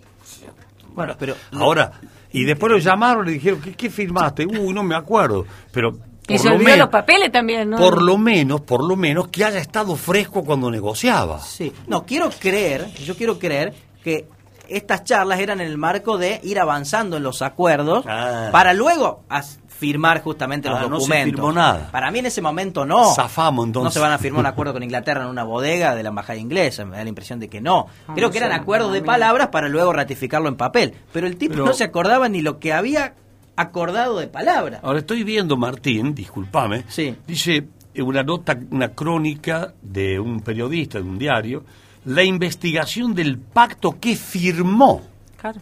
Bueno, 0.94 1.14
pero 1.18 1.34
Ahora, 1.52 1.92
y 2.32 2.44
después 2.44 2.72
lo 2.72 2.78
llamaron 2.78 3.24
y 3.24 3.28
le 3.28 3.34
dijeron, 3.34 3.60
¿qué, 3.60 3.72
qué 3.74 3.90
firmaste? 3.90 4.46
Uy, 4.46 4.72
no 4.72 4.82
me 4.82 4.94
acuerdo, 4.94 5.44
pero... 5.72 5.98
Y 6.28 6.34
por 6.34 6.38
se 6.38 6.48
lo 6.48 6.54
olvidó 6.54 6.64
menos- 6.70 6.78
los 6.80 6.88
papeles 6.88 7.30
también, 7.32 7.70
¿no? 7.70 7.76
Por 7.76 8.02
lo 8.02 8.18
menos, 8.18 8.60
por 8.62 8.82
lo 8.84 8.96
menos 8.96 9.28
que 9.28 9.44
haya 9.44 9.58
estado 9.60 9.94
fresco 9.96 10.44
cuando 10.44 10.70
negociaba. 10.70 11.40
Sí, 11.40 11.72
no, 11.86 12.04
quiero 12.04 12.30
creer, 12.30 12.92
yo 12.94 13.16
quiero 13.16 13.38
creer 13.38 13.74
que 14.02 14.26
estas 14.68 15.04
charlas 15.04 15.38
eran 15.38 15.60
en 15.60 15.68
el 15.68 15.78
marco 15.78 16.18
de 16.18 16.40
ir 16.42 16.58
avanzando 16.58 17.16
en 17.16 17.22
los 17.22 17.42
acuerdos 17.42 18.04
Ah. 18.08 18.48
para 18.50 18.72
luego 18.74 19.22
firmar 19.68 20.22
justamente 20.22 20.68
los 20.70 20.78
Ah, 20.78 20.82
no 20.82 20.96
se 20.98 21.06
documentos. 21.06 21.34
firmó 21.36 21.52
nada. 21.52 21.90
Para 21.92 22.10
mí 22.10 22.18
en 22.18 22.26
ese 22.26 22.40
momento 22.42 22.84
no. 22.86 23.12
Zafamos, 23.14 23.66
entonces. 23.66 23.84
No 23.84 23.90
se 23.92 24.00
van 24.00 24.10
a 24.12 24.18
firmar 24.18 24.40
un 24.40 24.46
acuerdo 24.46 24.72
con 24.72 24.82
Inglaterra 24.82 25.22
en 25.22 25.28
una 25.28 25.44
bodega 25.44 25.94
de 25.94 26.02
la 26.02 26.08
embajada 26.08 26.38
inglesa, 26.38 26.84
me 26.86 26.96
da 26.96 27.02
la 27.04 27.08
impresión 27.10 27.38
de 27.38 27.48
que 27.48 27.60
no. 27.60 27.86
Ah, 28.08 28.14
Creo 28.14 28.28
no 28.28 28.32
que 28.32 28.38
eran 28.38 28.50
sé, 28.50 28.56
acuerdos 28.56 28.92
de 28.92 29.02
palabras 29.02 29.48
para 29.48 29.68
luego 29.68 29.92
ratificarlo 29.92 30.48
en 30.48 30.56
papel, 30.56 30.94
pero 31.12 31.26
el 31.26 31.36
tipo 31.36 31.52
Pero- 31.52 31.66
no 31.66 31.72
se 31.74 31.84
acordaba 31.84 32.28
ni 32.28 32.40
lo 32.40 32.58
que 32.58 32.72
había 32.72 33.14
acordado 33.56 34.18
de 34.18 34.28
palabra. 34.28 34.80
Ahora 34.82 34.98
estoy 35.00 35.24
viendo, 35.24 35.56
Martín, 35.56 36.14
discúlpame, 36.14 36.84
dice 37.26 37.66
en 37.94 38.04
una 38.04 38.22
nota, 38.22 38.58
una 38.70 38.88
crónica 38.90 39.72
de 39.82 40.20
un 40.20 40.40
periodista 40.40 40.98
de 40.98 41.04
un 41.04 41.18
diario, 41.18 41.64
la 42.04 42.22
investigación 42.22 43.14
del 43.14 43.38
pacto 43.38 43.98
que 43.98 44.14
firmó 44.16 45.02
Claro. 45.40 45.60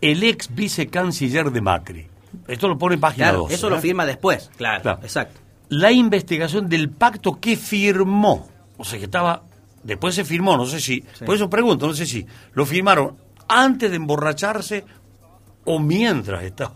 el 0.00 0.22
ex 0.24 0.52
vicecanciller 0.54 1.50
de 1.50 1.60
Macri. 1.60 2.06
Esto 2.48 2.66
lo 2.68 2.76
pone 2.76 2.96
en 2.96 3.00
página 3.00 3.26
Claro, 3.28 3.38
2. 3.42 3.52
eso 3.52 3.70
lo 3.70 3.80
firma 3.80 4.04
después, 4.04 4.50
claro, 4.56 4.82
Claro. 4.82 4.98
exacto. 5.02 5.40
La 5.68 5.92
investigación 5.92 6.68
del 6.68 6.90
pacto 6.90 7.38
que 7.40 7.56
firmó. 7.56 8.48
O 8.76 8.84
sea, 8.84 8.98
que 8.98 9.04
estaba... 9.06 9.44
Después 9.82 10.14
se 10.14 10.24
firmó, 10.24 10.56
no 10.56 10.66
sé 10.66 10.80
si... 10.80 11.00
Por 11.24 11.34
eso 11.36 11.48
pregunto, 11.48 11.86
no 11.86 11.94
sé 11.94 12.06
si 12.06 12.26
lo 12.54 12.66
firmaron 12.66 13.16
antes 13.48 13.90
de 13.90 13.96
emborracharse 13.96 14.84
o 15.64 15.78
mientras 15.78 16.42
estaba... 16.42 16.74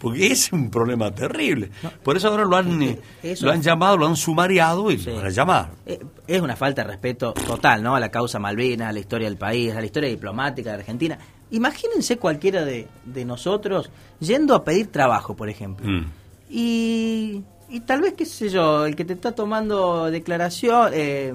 Porque 0.00 0.26
ese 0.26 0.32
es 0.32 0.52
un 0.52 0.70
problema 0.70 1.10
terrible. 1.12 1.70
Por 2.02 2.16
eso 2.16 2.28
ahora 2.28 2.44
lo 2.44 2.56
han, 2.56 2.82
eh, 2.82 2.98
lo 3.40 3.52
han 3.52 3.62
llamado, 3.62 3.96
lo 3.96 4.06
han 4.06 4.16
sumariado 4.16 4.90
y 4.90 4.96
lo 4.96 5.16
van 5.16 5.26
a 5.26 5.30
llamar. 5.30 5.70
Eh, 5.86 6.00
Es 6.26 6.40
una 6.40 6.56
falta 6.56 6.82
de 6.82 6.88
respeto 6.88 7.32
total, 7.32 7.82
¿no? 7.82 7.94
A 7.94 8.00
la 8.00 8.10
causa 8.10 8.38
Malvinas, 8.38 8.88
a 8.88 8.92
la 8.92 8.98
historia 9.00 9.28
del 9.28 9.36
país, 9.38 9.72
a 9.72 9.80
la 9.80 9.86
historia 9.86 10.08
diplomática 10.08 10.70
de 10.70 10.76
Argentina. 10.78 11.18
Imagínense 11.50 12.16
cualquiera 12.18 12.64
de, 12.64 12.88
de 13.04 13.24
nosotros 13.24 13.90
yendo 14.18 14.54
a 14.56 14.64
pedir 14.64 14.88
trabajo, 14.90 15.36
por 15.36 15.48
ejemplo. 15.48 15.86
Mm. 15.88 16.06
Y, 16.50 17.42
y 17.68 17.80
tal 17.80 18.00
vez, 18.00 18.14
qué 18.14 18.24
sé 18.24 18.48
yo, 18.48 18.86
el 18.86 18.96
que 18.96 19.04
te 19.04 19.12
está 19.12 19.32
tomando 19.32 20.10
declaración, 20.10 20.90
eh, 20.92 21.32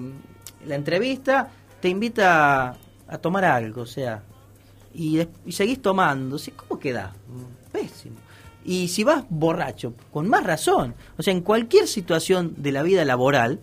la 0.66 0.76
entrevista, 0.76 1.50
te 1.80 1.88
invita 1.90 2.70
a, 2.70 2.78
a 3.08 3.18
tomar 3.18 3.46
algo, 3.46 3.82
o 3.84 3.86
sea, 3.86 4.24
y, 4.94 5.22
y 5.46 5.52
seguís 5.52 5.82
tomando. 5.82 6.38
¿sí? 6.38 6.52
¿Cómo 6.52 6.80
queda? 6.80 7.14
Pésimo. 7.72 8.16
Y 8.66 8.90
si 8.90 9.04
vas 9.04 9.24
borracho, 9.30 9.94
con 10.12 10.28
más 10.28 10.44
razón. 10.44 10.94
O 11.18 11.24
sea, 11.24 11.34
en 11.34 11.42
cualquier 11.42 11.88
situación 11.88 12.54
de 12.58 12.72
la 12.72 12.84
vida 12.84 13.06
laboral, 13.06 13.60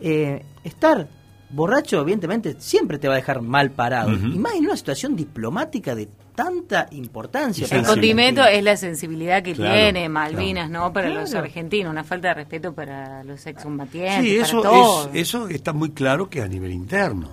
eh, 0.00 0.44
estar 0.64 1.08
borracho, 1.50 2.00
evidentemente, 2.00 2.56
siempre 2.58 2.98
te 2.98 3.08
va 3.08 3.14
a 3.14 3.16
dejar 3.16 3.42
mal 3.42 3.70
parado. 3.70 4.12
Ujú. 4.14 4.26
Y 4.26 4.38
más 4.38 4.54
en 4.54 4.64
una 4.66 4.76
situación 4.76 5.16
diplomática 5.16 5.94
de 5.94 6.08
tanta 6.34 6.86
importancia. 6.90 7.64
El 7.64 7.70
para 7.70 7.82
condimento 7.84 8.44
es 8.44 8.62
la 8.62 8.76
sensibilidad 8.76 9.42
que 9.42 9.54
Claro, 9.54 9.74
tiene 9.74 10.08
Malvinas, 10.08 10.68
¿no? 10.70 10.92
Para 10.92 11.06
Claro. 11.08 11.22
los 11.22 11.34
argentinos, 11.34 11.90
una 11.90 12.04
falta 12.04 12.28
de 12.28 12.34
respeto 12.34 12.74
para 12.74 13.24
los 13.24 13.46
excombatientes, 13.46 14.22
Sí, 14.22 14.36
para 14.60 14.78
eso, 14.78 15.10
es, 15.14 15.20
eso 15.22 15.48
está 15.48 15.72
muy 15.72 15.90
claro 15.90 16.28
que 16.28 16.42
a 16.42 16.46
nivel 16.48 16.72
interno. 16.72 17.30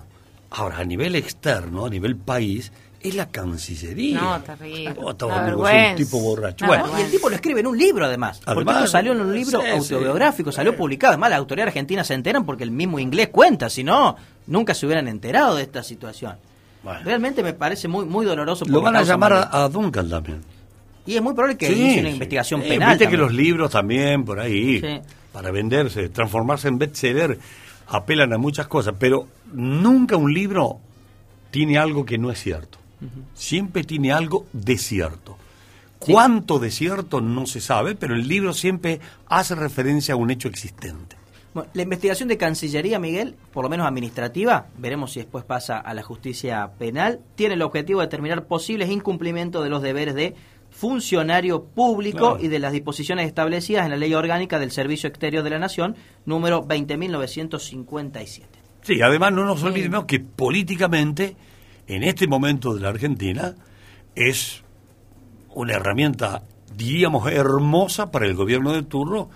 Ahora, 0.50 0.78
a 0.78 0.84
nivel 0.84 1.16
externo, 1.16 1.84
a 1.84 1.90
nivel 1.90 2.16
país, 2.16 2.72
es 3.04 3.14
la 3.14 3.28
Cancillería. 3.28 4.20
No, 4.20 4.40
terrible. 4.40 4.94
¿Cómo 4.94 5.10
estaba 5.10 5.34
Una 5.36 5.46
negociando 5.46 5.90
un 5.90 5.96
tipo 5.96 6.20
borracho? 6.20 6.66
Bueno, 6.66 6.86
Y 6.98 7.02
el 7.02 7.10
tipo 7.10 7.28
lo 7.28 7.34
escribe 7.36 7.60
en 7.60 7.66
un 7.66 7.78
libro, 7.78 8.06
además. 8.06 8.40
porque 8.44 8.70
esto 8.72 8.86
salió 8.86 9.12
en 9.12 9.20
un 9.20 9.34
libro 9.34 9.60
sí, 9.60 9.66
sí. 9.66 9.72
autobiográfico, 9.72 10.50
salió 10.50 10.76
publicado. 10.76 11.12
Además, 11.12 11.30
la 11.30 11.36
autoridad 11.36 11.68
argentina 11.68 12.02
se 12.02 12.14
enteran 12.14 12.44
porque 12.46 12.64
el 12.64 12.70
mismo 12.70 12.98
inglés 12.98 13.28
cuenta. 13.28 13.68
Si 13.70 13.84
no, 13.84 14.16
nunca 14.46 14.74
se 14.74 14.86
hubieran 14.86 15.06
enterado 15.08 15.56
de 15.56 15.62
esta 15.62 15.82
situación. 15.82 16.36
Realmente 17.04 17.42
me 17.42 17.54
parece 17.54 17.88
muy 17.88 18.04
muy 18.04 18.26
doloroso. 18.26 18.64
lo 18.66 18.80
van 18.82 18.96
a 18.96 19.02
llamar 19.02 19.32
a, 19.32 19.64
a 19.64 19.68
Duncan 19.68 20.08
también. 20.10 20.42
Y 21.06 21.16
es 21.16 21.22
muy 21.22 21.34
probable 21.34 21.56
que 21.58 21.66
Sí, 21.66 21.72
inicie 21.74 22.00
una 22.00 22.08
sí. 22.08 22.14
investigación 22.14 22.62
Eh, 22.62 22.68
penal. 22.68 22.88
Viste 22.90 23.08
que 23.08 23.16
los 23.18 23.32
libros 23.32 23.70
también, 23.70 24.24
por 24.24 24.40
ahí, 24.40 24.80
Sí. 24.80 25.00
para 25.32 25.50
venderse, 25.50 26.08
transformarse 26.08 26.68
en 26.68 26.78
bestseller, 26.78 27.38
apelan 27.86 28.32
a 28.32 28.38
muchas 28.38 28.66
cosas, 28.66 28.94
pero 28.98 29.28
nunca 29.52 30.16
un 30.16 30.32
libro 30.32 30.78
tiene 31.50 31.76
algo 31.78 32.04
que 32.06 32.16
no 32.18 32.30
es 32.30 32.38
cierto. 32.42 32.78
Siempre 33.34 33.84
tiene 33.84 34.12
algo 34.12 34.46
de 34.52 34.78
cierto. 34.78 35.36
Cuánto 35.98 36.58
de 36.58 36.70
cierto 36.70 37.20
no 37.20 37.46
se 37.46 37.60
sabe, 37.60 37.94
pero 37.94 38.14
el 38.14 38.28
libro 38.28 38.52
siempre 38.52 39.00
hace 39.26 39.54
referencia 39.54 40.14
a 40.14 40.16
un 40.18 40.30
hecho 40.30 40.48
existente. 40.48 41.16
Bueno, 41.54 41.70
la 41.72 41.82
investigación 41.82 42.28
de 42.28 42.36
Cancillería, 42.36 42.98
Miguel, 42.98 43.36
por 43.52 43.62
lo 43.64 43.70
menos 43.70 43.86
administrativa, 43.86 44.66
veremos 44.76 45.12
si 45.12 45.20
después 45.20 45.44
pasa 45.44 45.78
a 45.78 45.94
la 45.94 46.02
justicia 46.02 46.68
penal, 46.78 47.20
tiene 47.36 47.54
el 47.54 47.62
objetivo 47.62 48.00
de 48.00 48.06
determinar 48.06 48.44
posibles 48.46 48.90
incumplimientos 48.90 49.62
de 49.62 49.70
los 49.70 49.80
deberes 49.80 50.14
de 50.16 50.34
funcionario 50.70 51.62
público 51.62 52.32
Claro. 52.32 52.38
y 52.44 52.48
de 52.48 52.58
las 52.58 52.72
disposiciones 52.72 53.28
establecidas 53.28 53.84
en 53.84 53.92
la 53.92 53.96
Ley 53.96 54.12
Orgánica 54.14 54.58
del 54.58 54.72
Servicio 54.72 55.08
Exterior 55.08 55.44
de 55.44 55.50
la 55.50 55.60
Nación, 55.60 55.94
número 56.26 56.64
20.957. 56.66 58.42
Sí, 58.82 59.00
además 59.00 59.32
no 59.32 59.44
nos 59.44 59.62
olvidemos 59.62 60.04
que 60.04 60.18
políticamente, 60.20 61.36
en 61.86 62.02
este 62.02 62.26
momento 62.26 62.74
de 62.74 62.80
la 62.80 62.88
Argentina, 62.88 63.54
es 64.14 64.62
una 65.54 65.74
herramienta, 65.74 66.42
diríamos, 66.74 67.30
hermosa 67.30 68.10
para 68.10 68.26
el 68.26 68.34
gobierno 68.34 68.72
de 68.72 68.82
turno, 68.82 69.30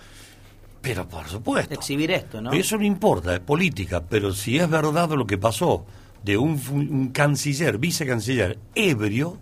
pero 0.80 1.09
por 1.09 1.26
supuesto. 1.28 1.74
Exhibir 1.74 2.11
esto, 2.11 2.40
¿no? 2.40 2.53
Eso 2.53 2.76
no 2.76 2.84
importa, 2.84 3.34
es 3.34 3.40
política, 3.40 4.03
pero 4.09 4.32
si 4.32 4.59
es 4.59 4.68
verdad 4.68 5.11
lo 5.11 5.26
que 5.26 5.38
pasó 5.38 5.84
de 6.22 6.36
un, 6.36 6.61
un 6.70 7.09
canciller, 7.09 7.78
vicecanciller 7.78 8.59
ebrio, 8.74 9.38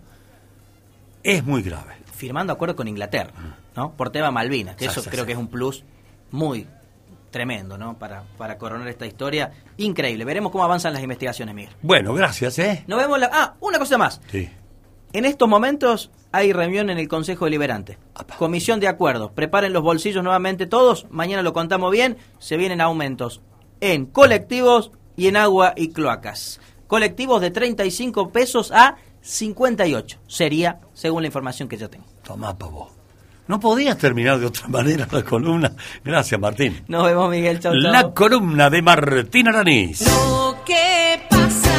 es 1.23 1.43
muy 1.45 1.61
grave. 1.61 1.95
Firmando 2.15 2.53
acuerdo 2.53 2.75
con 2.75 2.87
Inglaterra, 2.87 3.33
¿no? 3.75 3.91
Por 3.93 4.09
tema 4.09 4.31
Malvinas, 4.31 4.75
que 4.75 4.85
Sí, 4.85 4.91
eso 4.91 5.01
sí, 5.01 5.09
creo 5.09 5.23
sí. 5.23 5.27
que 5.27 5.33
es 5.33 5.37
un 5.37 5.47
plus 5.47 5.83
muy 6.31 6.67
tremendo, 7.31 7.77
¿no? 7.77 7.97
Para, 7.97 8.23
para 8.37 8.57
coronar 8.57 8.87
esta 8.87 9.05
historia. 9.05 9.51
Increíble. 9.77 10.25
Veremos 10.25 10.51
cómo 10.51 10.63
avanzan 10.63 10.93
las 10.93 11.03
investigaciones, 11.03 11.53
Miguel. 11.53 11.73
Bueno, 11.81 12.13
gracias, 12.13 12.59
¿eh? 12.59 12.83
Nos 12.87 12.99
vemos 12.99 13.19
la... 13.19 13.29
Ah, 13.31 13.55
una 13.59 13.79
cosa 13.79 13.97
más. 13.97 14.21
Sí. 14.31 14.49
En 15.13 15.25
estos 15.25 15.47
momentos 15.47 16.11
hay 16.31 16.53
reunión 16.53 16.89
en 16.89 16.97
el 16.97 17.07
Consejo 17.07 17.45
Deliberante. 17.45 17.97
Comisión 18.37 18.79
de 18.79 18.87
acuerdos. 18.87 19.31
Preparen 19.31 19.73
los 19.73 19.83
bolsillos 19.83 20.23
nuevamente 20.23 20.67
todos. 20.67 21.07
Mañana 21.09 21.41
lo 21.43 21.53
contamos 21.53 21.91
bien. 21.91 22.17
Se 22.39 22.57
vienen 22.57 22.81
aumentos 22.81 23.41
en 23.79 24.05
colectivos 24.05 24.91
y 25.15 25.27
en 25.27 25.37
agua 25.37 25.73
y 25.75 25.89
cloacas. 25.89 26.59
Colectivos 26.87 27.41
de 27.41 27.51
35 27.51 28.31
pesos 28.31 28.71
a 28.71 28.97
58. 29.21 30.19
Sería, 30.27 30.81
según 30.93 31.23
la 31.23 31.27
información 31.27 31.67
que 31.67 31.77
yo 31.77 31.89
tengo. 31.89 32.05
Tomá, 32.23 32.57
pavo. 32.57 32.96
No 33.47 33.59
podías 33.59 33.97
terminar 33.97 34.39
de 34.39 34.45
otra 34.47 34.67
manera 34.69 35.07
la 35.11 35.23
columna. 35.23 35.71
Gracias, 36.03 36.39
Martín. 36.39 36.83
Nos 36.87 37.05
vemos, 37.05 37.29
Miguel. 37.29 37.59
Chau, 37.59 37.73
chau. 37.73 37.91
La 37.91 38.11
columna 38.13 38.69
de 38.69 38.81
Martín 38.81 39.47
Aranís. 39.47 40.01
Lo 40.01 40.57
que 40.65 41.21
pasa. 41.29 41.73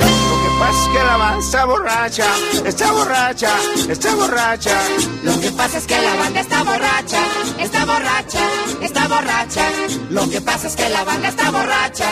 Lo 0.00 0.42
que 0.42 0.58
pasa 0.58 0.82
es 0.82 0.88
que 0.98 1.04
la 1.04 1.16
banda 1.16 1.38
está 1.44 1.64
borracha, 1.64 2.26
está 2.66 2.92
borracha, 2.92 3.50
está 3.88 4.14
borracha. 4.14 4.78
Lo 5.24 5.40
que 5.40 5.50
pasa 5.52 5.78
es 5.78 5.86
que 5.86 6.00
la 6.00 6.14
banda 6.14 6.40
está 6.40 6.62
borracha, 6.62 7.18
está 7.58 7.84
borracha, 7.84 8.38
está 8.80 9.08
borracha. 9.08 9.68
Lo 10.10 10.30
que 10.30 10.40
pasa 10.40 10.66
es 10.68 10.76
que 10.76 10.88
la 10.88 11.04
banda 11.04 11.28
está 11.28 11.50
borracha. 11.50 12.06